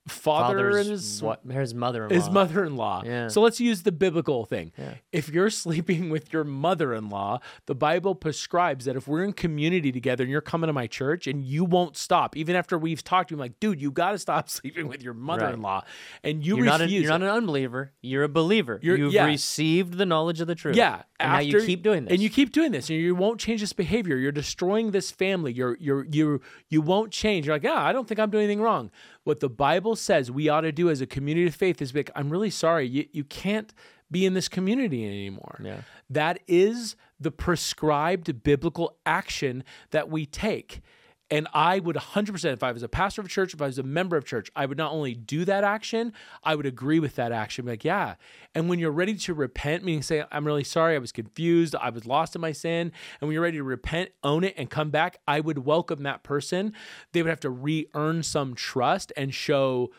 father 0.09 0.55
father's 0.57 0.75
and 0.77 0.89
his 0.91 1.21
what 1.21 1.41
his 1.49 1.73
mother-in-law. 1.73 2.13
his 2.15 2.29
mother-in-law. 2.29 3.03
Yeah. 3.05 3.27
So 3.29 3.41
let's 3.41 3.59
use 3.59 3.83
the 3.83 3.91
biblical 3.91 4.45
thing. 4.45 4.71
Yeah. 4.77 4.95
If 5.11 5.29
you're 5.29 5.49
sleeping 5.65 6.09
with 6.09 6.33
your 6.33 6.43
mother-in-law, 6.43 7.39
the 7.65 7.75
Bible 7.75 8.15
prescribes 8.15 8.85
that 8.85 8.95
if 8.95 9.07
we're 9.07 9.23
in 9.23 9.33
community 9.33 9.91
together 9.91 10.23
and 10.23 10.31
you're 10.31 10.41
coming 10.41 10.67
to 10.67 10.73
my 10.73 10.87
church 10.87 11.27
and 11.27 11.43
you 11.43 11.63
won't 11.65 11.97
stop, 11.97 12.35
even 12.37 12.55
after 12.55 12.77
we've 12.77 13.03
talked 13.03 13.29
to 13.29 13.33
you, 13.33 13.37
I'm 13.37 13.41
like, 13.41 13.59
dude, 13.59 13.81
you 13.81 13.91
got 13.91 14.11
to 14.11 14.19
stop 14.19 14.49
sleeping 14.49 14.87
with 14.87 15.01
your 15.03 15.13
mother-in-law, 15.13 15.83
and 16.23 16.45
you 16.45 16.57
You're 16.57 16.65
not, 16.65 16.81
a, 16.81 16.83
refuse. 16.85 17.03
you're 17.03 17.11
not 17.11 17.21
an 17.21 17.29
unbeliever. 17.29 17.91
You're 18.01 18.23
a 18.23 18.29
believer. 18.29 18.79
You're- 18.81 18.99
You've 18.99 19.13
yeah. 19.13 19.25
received 19.27 19.93
the 19.97 20.05
knowledge 20.05 20.41
of 20.41 20.47
the 20.47 20.55
truth. 20.55 20.75
Yeah, 20.75 21.03
and 21.19 21.31
now 21.31 21.39
you 21.39 21.61
keep 21.65 21.81
doing 21.83 22.03
this. 22.05 22.11
and 22.13 22.21
you 22.21 22.29
keep 22.29 22.51
doing 22.51 22.71
this, 22.71 22.89
and 22.89 22.99
you 22.99 23.15
won't 23.15 23.39
change 23.39 23.61
this 23.61 23.71
behavior. 23.71 24.17
You're 24.17 24.31
destroying 24.33 24.91
this 24.91 25.09
family. 25.09 25.53
You're 25.53 25.77
you're 25.79 26.05
you 26.05 26.41
you 26.69 26.81
won't 26.81 27.11
change. 27.13 27.45
You're 27.45 27.55
like, 27.55 27.63
yeah, 27.63 27.81
I 27.81 27.93
don't 27.93 28.07
think 28.07 28.19
I'm 28.19 28.29
doing 28.29 28.43
anything 28.43 28.61
wrong. 28.61 28.91
What 29.23 29.39
the 29.39 29.49
Bible 29.49 29.95
says 29.95 30.31
we 30.31 30.49
ought 30.49 30.61
to 30.61 30.71
do 30.71 30.89
as 30.89 31.01
a 31.01 31.05
community 31.05 31.47
of 31.47 31.55
faith 31.55 31.81
is 31.81 31.91
be 31.91 31.99
like, 31.99 32.11
I'm 32.15 32.29
really 32.29 32.49
sorry, 32.49 32.87
you 32.87 33.05
you 33.11 33.23
can't 33.23 33.73
be 34.11 34.25
in 34.25 34.33
this 34.33 34.49
community 34.49 35.05
anymore. 35.05 35.59
Yeah. 35.63 35.81
That 36.09 36.39
is 36.47 36.95
the 37.19 37.31
prescribed 37.31 38.43
biblical 38.43 38.97
action 39.05 39.63
that 39.91 40.09
we 40.09 40.25
take. 40.25 40.81
And 41.31 41.47
I 41.53 41.79
would 41.79 41.95
100%, 41.95 42.53
if 42.53 42.63
I 42.63 42.71
was 42.71 42.81
a 42.81 42.89
pastor 42.89 43.21
of 43.21 43.27
a 43.27 43.29
church, 43.29 43.53
if 43.53 43.61
I 43.61 43.67
was 43.67 43.77
a 43.77 43.83
member 43.83 44.17
of 44.17 44.25
church, 44.25 44.49
I 44.55 44.65
would 44.65 44.77
not 44.77 44.91
only 44.91 45.13
do 45.13 45.45
that 45.45 45.63
action, 45.63 46.11
I 46.43 46.55
would 46.55 46.65
agree 46.65 46.99
with 46.99 47.15
that 47.15 47.31
action. 47.31 47.65
Be 47.65 47.71
like, 47.71 47.85
yeah. 47.85 48.15
And 48.55 48.67
when 48.67 48.79
you're 48.79 48.91
ready 48.91 49.15
to 49.15 49.33
repent, 49.33 49.83
meaning 49.83 50.01
say, 50.01 50.23
I'm 50.31 50.45
really 50.45 50.63
sorry, 50.63 50.95
I 50.95 50.99
was 50.99 51.11
confused, 51.11 51.75
I 51.75 51.91
was 51.91 52.05
lost 52.07 52.35
in 52.35 52.41
my 52.41 52.51
sin. 52.51 52.91
And 53.21 53.27
when 53.27 53.33
you're 53.33 53.43
ready 53.43 53.57
to 53.57 53.63
repent, 53.63 54.09
own 54.23 54.43
it, 54.43 54.55
and 54.57 54.69
come 54.69 54.89
back, 54.89 55.17
I 55.27 55.39
would 55.39 55.59
welcome 55.59 56.03
that 56.03 56.23
person. 56.23 56.73
They 57.11 57.21
would 57.21 57.29
have 57.29 57.39
to 57.41 57.49
re 57.49 57.87
earn 57.93 58.23
some 58.23 58.55
trust 58.55 59.13
and 59.15 59.33
show 59.33 59.91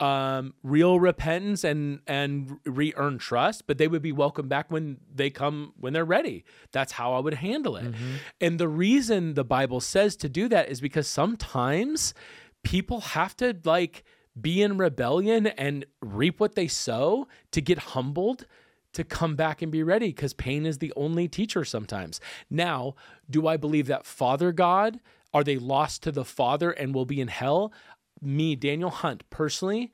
um, 0.00 0.54
real 0.62 1.00
repentance 1.00 1.64
and 1.64 2.00
and 2.06 2.58
re-earn 2.64 3.18
trust, 3.18 3.66
but 3.66 3.78
they 3.78 3.88
would 3.88 4.02
be 4.02 4.12
welcome 4.12 4.46
back 4.48 4.70
when 4.70 4.98
they 5.12 5.30
come 5.30 5.72
when 5.78 5.92
they're 5.92 6.04
ready. 6.04 6.44
That's 6.72 6.92
how 6.92 7.14
I 7.14 7.18
would 7.18 7.34
handle 7.34 7.76
it. 7.76 7.92
And 8.40 8.58
the 8.60 8.68
reason 8.68 9.34
the 9.34 9.44
Bible 9.44 9.80
says 9.80 10.16
to 10.16 10.28
do 10.28 10.48
that 10.48 10.68
is 10.68 10.80
because 10.80 11.08
sometimes 11.08 12.14
people 12.62 13.00
have 13.00 13.36
to 13.38 13.56
like 13.64 14.04
be 14.40 14.62
in 14.62 14.78
rebellion 14.78 15.48
and 15.48 15.84
reap 16.00 16.38
what 16.38 16.54
they 16.54 16.68
sow 16.68 17.26
to 17.50 17.60
get 17.60 17.78
humbled 17.78 18.46
to 18.92 19.04
come 19.04 19.34
back 19.36 19.62
and 19.62 19.70
be 19.72 19.82
ready 19.82 20.08
because 20.08 20.32
pain 20.32 20.64
is 20.64 20.78
the 20.78 20.92
only 20.96 21.28
teacher 21.28 21.64
sometimes. 21.64 22.20
Now, 22.48 22.94
do 23.28 23.46
I 23.46 23.56
believe 23.56 23.86
that 23.88 24.06
Father 24.06 24.52
God 24.52 25.00
are 25.34 25.44
they 25.44 25.58
lost 25.58 26.02
to 26.04 26.12
the 26.12 26.24
Father 26.24 26.70
and 26.70 26.94
will 26.94 27.04
be 27.04 27.20
in 27.20 27.28
hell? 27.28 27.72
Me, 28.20 28.56
Daniel 28.56 28.90
Hunt, 28.90 29.28
personally, 29.30 29.92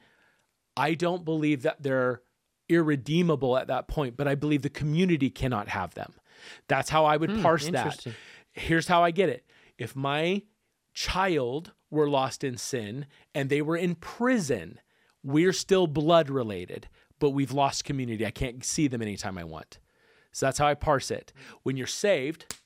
I 0.77 0.95
don't 0.95 1.25
believe 1.25 1.63
that 1.63 1.83
they're 1.83 2.23
irredeemable 2.69 3.57
at 3.57 3.67
that 3.69 3.89
point, 3.89 4.17
but 4.17 4.27
I 4.27 4.35
believe 4.35 4.63
the 4.63 4.71
community 4.71 5.31
cannot 5.31 5.69
have 5.69 5.95
them. 5.95 6.15
That's 6.69 6.91
how 6.91 7.05
I 7.05 7.17
would 7.17 7.31
hmm, 7.31 7.43
parse 7.43 7.69
that. 7.69 8.05
Here's 8.53 8.89
how 8.89 9.03
I 9.03 9.11
get 9.11 9.29
it. 9.29 9.45
If 9.79 9.95
my 9.95 10.43
child 10.93 11.73
were 11.91 12.09
lost 12.09 12.45
in 12.45 12.57
sin 12.57 13.07
and 13.35 13.51
they 13.51 13.63
were 13.63 13.77
in 13.77 13.95
prison, 13.95 14.81
we're 15.23 15.53
still 15.53 15.87
blood 15.87 16.31
related, 16.31 16.89
but 17.19 17.31
we've 17.31 17.53
lost 17.53 17.85
community. 17.85 18.25
I 18.27 18.31
can't 18.31 18.65
see 18.65 18.89
them 18.89 19.03
anytime 19.03 19.39
I 19.39 19.45
want. 19.45 19.79
So 20.33 20.47
that's 20.47 20.59
how 20.59 20.67
I 20.67 20.75
parse 20.75 21.11
it. 21.11 21.33
When 21.63 21.77
you're 21.77 21.87
saved, 21.87 22.57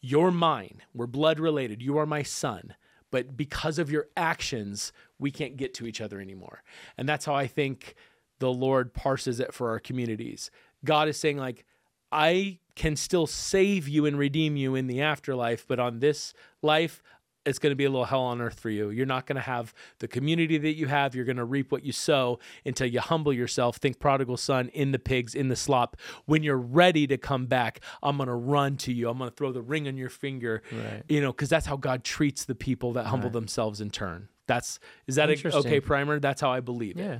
you're 0.00 0.30
mine. 0.30 0.82
We're 0.92 1.06
blood 1.06 1.38
related. 1.38 1.82
You 1.82 1.98
are 1.98 2.06
my 2.06 2.22
son. 2.22 2.74
But 3.16 3.34
because 3.34 3.78
of 3.78 3.90
your 3.90 4.08
actions, 4.14 4.92
we 5.18 5.30
can't 5.30 5.56
get 5.56 5.72
to 5.76 5.86
each 5.86 6.02
other 6.02 6.20
anymore. 6.20 6.62
And 6.98 7.08
that's 7.08 7.24
how 7.24 7.34
I 7.34 7.46
think 7.46 7.94
the 8.40 8.52
Lord 8.52 8.92
parses 8.92 9.40
it 9.40 9.54
for 9.54 9.70
our 9.70 9.78
communities. 9.78 10.50
God 10.84 11.08
is 11.08 11.16
saying, 11.16 11.38
like, 11.38 11.64
I 12.12 12.58
can 12.74 12.94
still 12.94 13.26
save 13.26 13.88
you 13.88 14.04
and 14.04 14.18
redeem 14.18 14.54
you 14.54 14.74
in 14.74 14.86
the 14.86 15.00
afterlife, 15.00 15.66
but 15.66 15.78
on 15.78 16.00
this 16.00 16.34
life, 16.60 17.02
it's 17.46 17.58
going 17.58 17.70
to 17.70 17.76
be 17.76 17.84
a 17.84 17.90
little 17.90 18.04
hell 18.04 18.22
on 18.22 18.40
earth 18.40 18.58
for 18.58 18.70
you. 18.70 18.90
You're 18.90 19.06
not 19.06 19.26
going 19.26 19.36
to 19.36 19.42
have 19.42 19.72
the 20.00 20.08
community 20.08 20.58
that 20.58 20.74
you 20.74 20.88
have. 20.88 21.14
You're 21.14 21.24
going 21.24 21.36
to 21.36 21.44
reap 21.44 21.70
what 21.70 21.84
you 21.84 21.92
sow 21.92 22.40
until 22.64 22.88
you 22.88 23.00
humble 23.00 23.32
yourself. 23.32 23.76
Think 23.76 24.00
prodigal 24.00 24.36
son 24.36 24.68
in 24.70 24.92
the 24.92 24.98
pigs, 24.98 25.34
in 25.34 25.48
the 25.48 25.56
slop. 25.56 25.96
When 26.26 26.42
you're 26.42 26.58
ready 26.58 27.06
to 27.06 27.16
come 27.16 27.46
back, 27.46 27.80
I'm 28.02 28.16
going 28.16 28.28
to 28.28 28.34
run 28.34 28.76
to 28.78 28.92
you. 28.92 29.08
I'm 29.08 29.18
going 29.18 29.30
to 29.30 29.36
throw 29.36 29.52
the 29.52 29.62
ring 29.62 29.86
on 29.86 29.96
your 29.96 30.08
finger. 30.08 30.62
Right. 30.72 31.02
You 31.08 31.20
know, 31.20 31.32
because 31.32 31.48
that's 31.48 31.66
how 31.66 31.76
God 31.76 32.04
treats 32.04 32.44
the 32.44 32.54
people 32.54 32.92
that 32.94 33.06
humble 33.06 33.30
themselves 33.30 33.80
in 33.80 33.90
turn. 33.90 34.28
That's 34.46 34.78
is 35.06 35.16
that 35.16 35.30
a, 35.30 35.56
okay 35.56 35.80
primer? 35.80 36.20
That's 36.20 36.40
how 36.40 36.50
I 36.52 36.60
believe 36.60 36.98
it. 36.98 37.02
Yeah. 37.02 37.18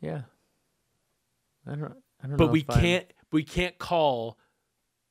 Yeah. 0.00 0.20
I 1.66 1.74
don't. 1.74 1.84
I 2.22 2.26
don't 2.26 2.30
know. 2.32 2.36
But 2.36 2.52
we 2.52 2.64
I'm- 2.68 2.80
can't 2.80 3.12
we 3.32 3.42
can't 3.42 3.78
call 3.78 4.38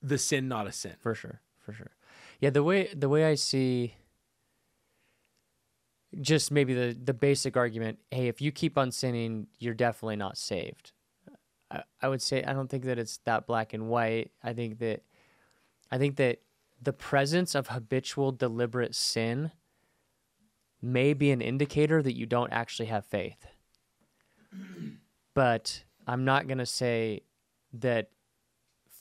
the 0.02 0.18
sin 0.18 0.48
not 0.48 0.68
a 0.68 0.72
sin. 0.72 0.96
for 1.00 1.16
sure 1.16 1.42
for 1.60 1.74
sure 1.74 1.92
yeah 2.46 2.52
the 2.52 2.62
way 2.62 2.88
the 2.94 3.10
way 3.10 3.26
i 3.26 3.34
see 3.34 3.96
just 6.22 6.52
maybe 6.52 6.76
the 6.76 6.96
the 7.04 7.14
basic 7.14 7.58
argument 7.58 7.98
hey 8.12 8.28
if 8.28 8.40
you 8.40 8.52
keep 8.52 8.78
on 8.78 8.92
sinning 8.92 9.48
you're 9.58 9.74
definitely 9.74 10.16
not 10.16 10.38
saved. 10.38 10.92
I, 11.72 11.82
I 12.04 12.08
would 12.08 12.22
say 12.22 12.44
i 12.44 12.54
don't 12.54 12.70
think 12.70 12.84
that 12.84 13.00
it's 13.00 13.18
that 13.26 13.48
black 13.48 13.74
and 13.74 13.88
white. 13.88 14.30
I 14.44 14.54
think 14.54 14.78
that 14.78 15.02
i 15.92 15.98
think 15.98 16.18
that 16.18 16.42
the 16.80 16.94
presence 16.94 17.56
of 17.56 17.70
habitual 17.70 18.32
deliberate 18.32 18.94
sin 18.94 19.52
may 20.84 21.16
be 21.16 21.32
an 21.32 21.42
indicator 21.42 22.04
that 22.04 22.16
you 22.16 22.28
don't 22.28 22.54
actually 22.54 22.86
have 22.88 23.06
faith. 23.06 23.48
But 25.34 25.84
i'm 26.06 26.26
not 26.26 26.46
going 26.46 26.60
to 26.60 26.68
say 26.68 27.22
that 27.74 28.12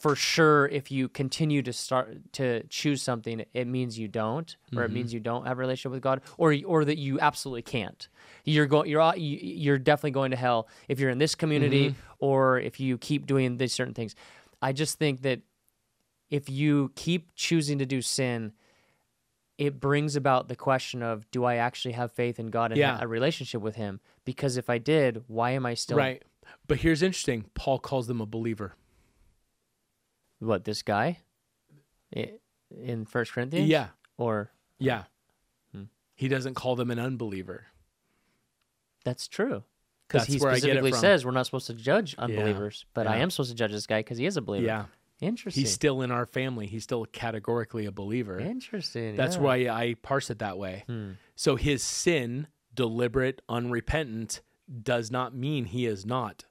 for 0.04 0.14
sure 0.14 0.66
if 0.68 0.90
you 0.90 1.08
continue 1.08 1.62
to 1.62 1.72
start 1.72 2.30
to 2.34 2.62
choose 2.64 3.00
something 3.00 3.42
it 3.54 3.66
means 3.66 3.98
you 3.98 4.06
don't 4.06 4.58
or 4.76 4.84
it 4.84 4.92
means 4.92 5.08
mm-hmm. 5.08 5.14
you 5.14 5.20
don't 5.20 5.46
have 5.46 5.56
a 5.56 5.60
relationship 5.60 5.92
with 5.92 6.02
god 6.02 6.20
or 6.36 6.54
or 6.66 6.84
that 6.84 6.98
you 6.98 7.18
absolutely 7.20 7.62
can't 7.62 8.08
you're 8.44 8.66
going 8.66 8.86
you're 8.86 9.00
uh, 9.00 9.14
you- 9.14 9.38
you're 9.40 9.78
definitely 9.78 10.10
going 10.10 10.30
to 10.30 10.36
hell 10.36 10.68
if 10.88 11.00
you're 11.00 11.08
in 11.08 11.16
this 11.16 11.34
community 11.34 11.88
mm-hmm. 11.88 12.00
or 12.18 12.60
if 12.60 12.78
you 12.78 12.98
keep 12.98 13.26
doing 13.26 13.56
these 13.56 13.72
certain 13.72 13.94
things 13.94 14.14
i 14.60 14.74
just 14.74 14.98
think 14.98 15.22
that 15.22 15.40
if 16.28 16.50
you 16.50 16.92
keep 16.96 17.34
choosing 17.34 17.78
to 17.78 17.86
do 17.86 18.02
sin 18.02 18.52
it 19.56 19.80
brings 19.80 20.16
about 20.16 20.48
the 20.48 20.56
question 20.56 21.02
of 21.02 21.30
do 21.30 21.44
i 21.44 21.54
actually 21.56 21.92
have 21.92 22.12
faith 22.12 22.38
in 22.38 22.48
god 22.48 22.72
and 22.72 22.78
Yeah. 22.78 22.98
a 23.00 23.08
relationship 23.08 23.62
with 23.62 23.76
him 23.76 24.00
because 24.26 24.58
if 24.58 24.68
i 24.68 24.76
did 24.76 25.24
why 25.28 25.52
am 25.52 25.64
i 25.64 25.72
still 25.72 25.96
Right. 25.96 26.22
But 26.66 26.80
here's 26.80 27.02
interesting. 27.02 27.46
Paul 27.54 27.78
calls 27.78 28.06
them 28.06 28.20
a 28.20 28.26
believer. 28.26 28.76
What 30.38 30.64
this 30.64 30.82
guy 30.82 31.18
in 32.12 33.04
First 33.06 33.32
Corinthians? 33.32 33.68
Yeah. 33.68 33.88
or 34.18 34.50
Yeah. 34.78 35.04
Hmm. 35.72 35.84
He 36.14 36.28
doesn't 36.28 36.54
call 36.54 36.76
them 36.76 36.90
an 36.90 36.98
unbeliever. 36.98 37.66
that's 39.04 39.28
true 39.28 39.64
because 40.08 40.26
he 40.26 40.38
where 40.38 40.50
I 40.50 40.54
get 40.54 40.56
it 40.56 40.60
specifically 40.60 40.92
says 40.92 41.24
we're 41.24 41.32
not 41.32 41.46
supposed 41.46 41.66
to 41.68 41.74
judge 41.74 42.14
unbelievers, 42.18 42.86
but 42.94 43.06
I 43.06 43.16
am 43.18 43.30
supposed 43.30 43.50
to 43.50 43.56
judge 43.56 43.72
this 43.72 43.86
guy 43.86 44.00
because 44.00 44.18
he 44.18 44.26
is 44.26 44.36
a 44.36 44.42
believer. 44.42 44.66
Yeah. 44.66 44.84
interesting. 45.20 45.62
He's 45.62 45.72
still 45.72 46.02
in 46.02 46.10
our 46.10 46.26
family. 46.26 46.66
He's 46.66 46.84
still 46.84 47.04
categorically 47.06 47.86
a 47.86 47.92
believer. 47.92 48.38
interesting. 48.38 49.16
That's 49.16 49.36
yeah. 49.36 49.42
why 49.42 49.54
I 49.68 49.94
parse 50.02 50.30
it 50.30 50.38
that 50.40 50.58
way. 50.58 50.84
Hmm. 50.86 51.12
So 51.36 51.56
his 51.56 51.82
sin, 51.82 52.46
deliberate, 52.74 53.42
unrepentant, 53.48 54.40
does 54.82 55.10
not 55.10 55.34
mean 55.34 55.66
he 55.66 55.86
is 55.86 56.06
not. 56.06 56.44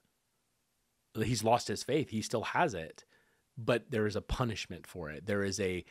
He's 1.20 1.44
lost 1.44 1.68
his 1.68 1.82
faith. 1.82 2.10
He 2.10 2.22
still 2.22 2.42
has 2.42 2.74
it, 2.74 3.04
but 3.56 3.90
there 3.90 4.06
is 4.06 4.16
a 4.16 4.20
punishment 4.20 4.86
for 4.86 5.10
it. 5.10 5.26
There 5.26 5.42
is 5.42 5.60
a 5.60 5.84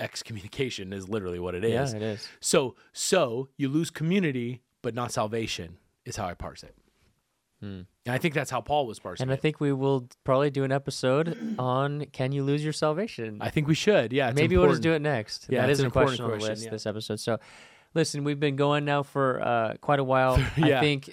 excommunication. 0.00 0.92
Is 0.92 1.08
literally 1.08 1.38
what 1.38 1.54
it 1.54 1.64
is. 1.64 1.92
Yeah, 1.92 1.98
it 1.98 2.02
is. 2.02 2.28
So 2.40 2.76
so 2.92 3.48
you 3.56 3.68
lose 3.68 3.90
community, 3.90 4.62
but 4.82 4.94
not 4.94 5.12
salvation. 5.12 5.78
Is 6.04 6.16
how 6.16 6.26
I 6.26 6.34
parse 6.34 6.62
it. 6.62 6.74
And 7.64 7.86
I 8.06 8.18
think 8.18 8.34
that's 8.34 8.50
how 8.50 8.60
Paul 8.60 8.86
was 8.86 8.98
parsing 8.98 9.24
Hmm. 9.24 9.30
And 9.30 9.32
I 9.32 9.38
it. 9.38 9.40
think 9.40 9.60
we 9.60 9.72
will 9.72 10.08
probably 10.24 10.50
do 10.50 10.64
an 10.64 10.72
episode 10.72 11.56
on 11.58 12.04
can 12.12 12.32
you 12.32 12.44
lose 12.44 12.62
your 12.62 12.72
salvation? 12.72 13.38
I 13.40 13.50
think 13.50 13.66
we 13.66 13.74
should. 13.74 14.12
Yeah, 14.12 14.32
Maybe 14.34 14.56
we'll 14.56 14.68
just 14.68 14.82
do 14.82 14.92
it 14.92 15.00
next. 15.00 15.46
Yeah, 15.48 15.62
that 15.62 15.70
it's 15.70 15.80
an 15.80 15.86
a 15.86 15.90
question 15.90 16.14
important 16.14 16.20
on 16.20 16.30
the 16.30 16.36
question, 16.36 16.52
list 16.52 16.64
yeah. 16.64 16.70
this 16.70 16.86
episode. 16.86 17.20
So, 17.20 17.38
listen, 17.94 18.24
we've 18.24 18.40
been 18.40 18.56
going 18.56 18.84
now 18.84 19.02
for 19.02 19.40
uh, 19.40 19.74
quite 19.80 19.98
a 19.98 20.04
while. 20.04 20.38
Yeah. 20.56 20.78
I 20.78 20.80
think 20.80 21.10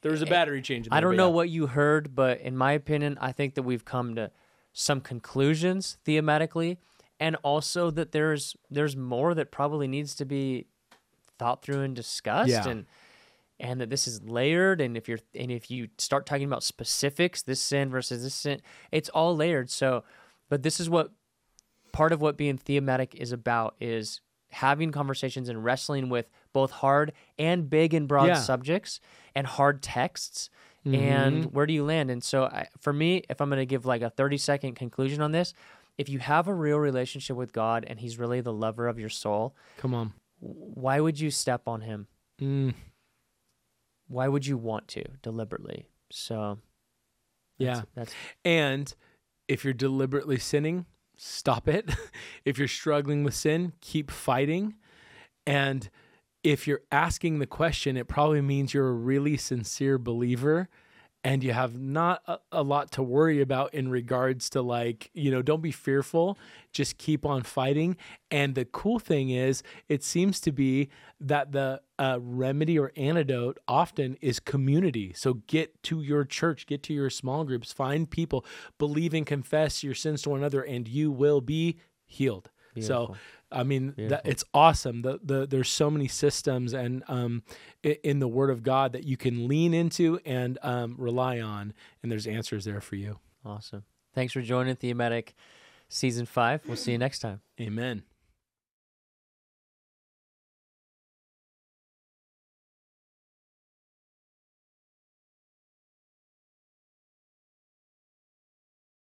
There 0.00 0.10
was 0.10 0.22
a 0.22 0.26
battery 0.26 0.60
change. 0.62 0.88
In 0.88 0.92
I 0.92 1.00
don't 1.00 1.16
know 1.16 1.28
yeah. 1.28 1.34
what 1.34 1.48
you 1.48 1.68
heard, 1.68 2.14
but 2.14 2.40
in 2.40 2.56
my 2.56 2.72
opinion, 2.72 3.18
I 3.20 3.32
think 3.32 3.54
that 3.54 3.62
we've 3.62 3.84
come 3.84 4.16
to 4.16 4.30
some 4.72 5.00
conclusions 5.00 5.98
thematically, 6.06 6.78
and 7.20 7.36
also 7.42 7.90
that 7.90 8.12
there's 8.12 8.56
there's 8.70 8.96
more 8.96 9.34
that 9.34 9.50
probably 9.50 9.86
needs 9.88 10.14
to 10.16 10.24
be 10.24 10.66
thought 11.38 11.62
through 11.62 11.80
and 11.80 11.94
discussed, 11.96 12.48
Yeah. 12.50 12.68
and 12.68 12.86
and 13.60 13.80
that 13.80 13.90
this 13.90 14.08
is 14.08 14.22
layered. 14.22 14.80
And 14.80 14.96
if 14.96 15.08
you're 15.08 15.20
and 15.34 15.50
if 15.50 15.70
you 15.70 15.88
start 15.98 16.26
talking 16.26 16.46
about 16.46 16.62
specifics, 16.62 17.42
this 17.42 17.60
sin 17.60 17.90
versus 17.90 18.22
this 18.22 18.34
sin, 18.34 18.60
it's 18.90 19.08
all 19.10 19.36
layered. 19.36 19.70
So, 19.70 20.04
but 20.48 20.62
this 20.62 20.80
is 20.80 20.88
what 20.90 21.12
part 21.92 22.12
of 22.12 22.20
what 22.20 22.36
being 22.38 22.56
thematic 22.56 23.14
is 23.14 23.32
about 23.32 23.76
is 23.80 24.20
having 24.50 24.90
conversations 24.92 25.48
and 25.48 25.64
wrestling 25.64 26.08
with 26.08 26.28
both 26.52 26.70
hard 26.70 27.12
and 27.38 27.70
big 27.70 27.94
and 27.94 28.06
broad 28.08 28.26
Yeah. 28.28 28.34
subjects 28.34 29.00
and 29.34 29.46
hard 29.46 29.82
texts. 29.82 30.50
And 30.84 31.44
where 31.52 31.66
do 31.66 31.72
you 31.72 31.84
land? 31.84 32.10
And 32.10 32.22
so, 32.24 32.44
I, 32.44 32.66
for 32.80 32.92
me, 32.92 33.22
if 33.30 33.40
I'm 33.40 33.48
going 33.48 33.60
to 33.60 33.66
give 33.66 33.86
like 33.86 34.02
a 34.02 34.10
30 34.10 34.36
second 34.38 34.74
conclusion 34.74 35.22
on 35.22 35.30
this, 35.32 35.54
if 35.98 36.08
you 36.08 36.18
have 36.18 36.48
a 36.48 36.54
real 36.54 36.78
relationship 36.78 37.36
with 37.36 37.52
God 37.52 37.84
and 37.86 38.00
He's 38.00 38.18
really 38.18 38.40
the 38.40 38.52
lover 38.52 38.88
of 38.88 38.98
your 38.98 39.08
soul, 39.08 39.54
Come 39.78 39.94
on. 39.94 40.12
why 40.40 40.98
would 41.00 41.20
you 41.20 41.30
step 41.30 41.68
on 41.68 41.82
Him? 41.82 42.08
Mm, 42.40 42.74
Why 44.08 44.26
would 44.28 44.44
you 44.46 44.56
want 44.56 44.88
to 44.88 45.04
deliberately? 45.22 45.86
So, 46.10 46.58
yeah. 47.58 47.74
that's, 47.74 47.86
that's 47.94 48.14
And 48.44 48.94
if 49.48 49.64
you're 49.64 49.72
deliberately 49.74 50.38
sinning, 50.38 50.86
stop 51.16 51.68
it. 51.68 51.94
if 52.44 52.58
you're 52.58 52.66
struggling 52.68 53.22
with 53.22 53.34
sin, 53.34 53.72
keep 53.80 54.10
fighting. 54.10 54.74
And 55.46 55.88
if 56.42 56.66
you're 56.66 56.82
asking 56.90 57.38
the 57.38 57.46
question, 57.46 57.96
it 57.96 58.08
probably 58.08 58.40
means 58.40 58.74
you're 58.74 58.88
a 58.88 58.92
really 58.92 59.36
sincere 59.36 59.98
believer 59.98 60.68
and 61.24 61.44
you 61.44 61.52
have 61.52 61.78
not 61.78 62.22
a, 62.26 62.38
a 62.50 62.62
lot 62.62 62.90
to 62.92 63.02
worry 63.02 63.40
about 63.40 63.72
in 63.74 63.88
regards 63.88 64.50
to 64.50 64.62
like, 64.62 65.10
you 65.14 65.30
know, 65.30 65.40
don't 65.40 65.62
be 65.62 65.70
fearful, 65.70 66.36
just 66.72 66.98
keep 66.98 67.24
on 67.24 67.42
fighting. 67.42 67.96
And 68.30 68.54
the 68.54 68.64
cool 68.64 68.98
thing 68.98 69.30
is, 69.30 69.62
it 69.88 70.02
seems 70.02 70.40
to 70.40 70.52
be 70.52 70.88
that 71.20 71.52
the 71.52 71.80
uh, 71.98 72.18
remedy 72.20 72.78
or 72.78 72.92
antidote 72.96 73.58
often 73.68 74.16
is 74.20 74.40
community. 74.40 75.12
So 75.14 75.34
get 75.46 75.80
to 75.84 76.02
your 76.02 76.24
church, 76.24 76.66
get 76.66 76.82
to 76.84 76.94
your 76.94 77.10
small 77.10 77.44
groups, 77.44 77.72
find 77.72 78.10
people, 78.10 78.44
believe 78.78 79.14
and 79.14 79.26
confess 79.26 79.84
your 79.84 79.94
sins 79.94 80.22
to 80.22 80.30
one 80.30 80.40
another, 80.40 80.62
and 80.62 80.88
you 80.88 81.12
will 81.12 81.40
be 81.40 81.78
healed. 82.04 82.50
So, 82.80 83.06
Beautiful. 83.06 83.16
I 83.52 83.62
mean, 83.62 83.94
that, 83.96 84.22
it's 84.24 84.44
awesome. 84.54 85.02
The, 85.02 85.20
the 85.22 85.46
there's 85.46 85.68
so 85.68 85.90
many 85.90 86.08
systems 86.08 86.72
and 86.72 87.02
um, 87.08 87.42
in 87.82 88.18
the 88.18 88.28
Word 88.28 88.50
of 88.50 88.62
God 88.62 88.92
that 88.92 89.04
you 89.04 89.16
can 89.16 89.48
lean 89.48 89.74
into 89.74 90.20
and 90.24 90.58
um, 90.62 90.94
rely 90.98 91.40
on, 91.40 91.72
and 92.02 92.10
there's 92.10 92.26
answers 92.26 92.64
there 92.64 92.80
for 92.80 92.96
you. 92.96 93.18
awesome. 93.44 93.84
Thanks 94.14 94.32
for 94.32 94.42
joining 94.42 94.76
Thematic 94.76 95.34
Season 95.88 96.26
5. 96.26 96.62
We'll 96.66 96.76
see 96.76 96.92
you 96.92 96.98
next 96.98 97.20
time. 97.20 97.40
Amen. 97.60 98.02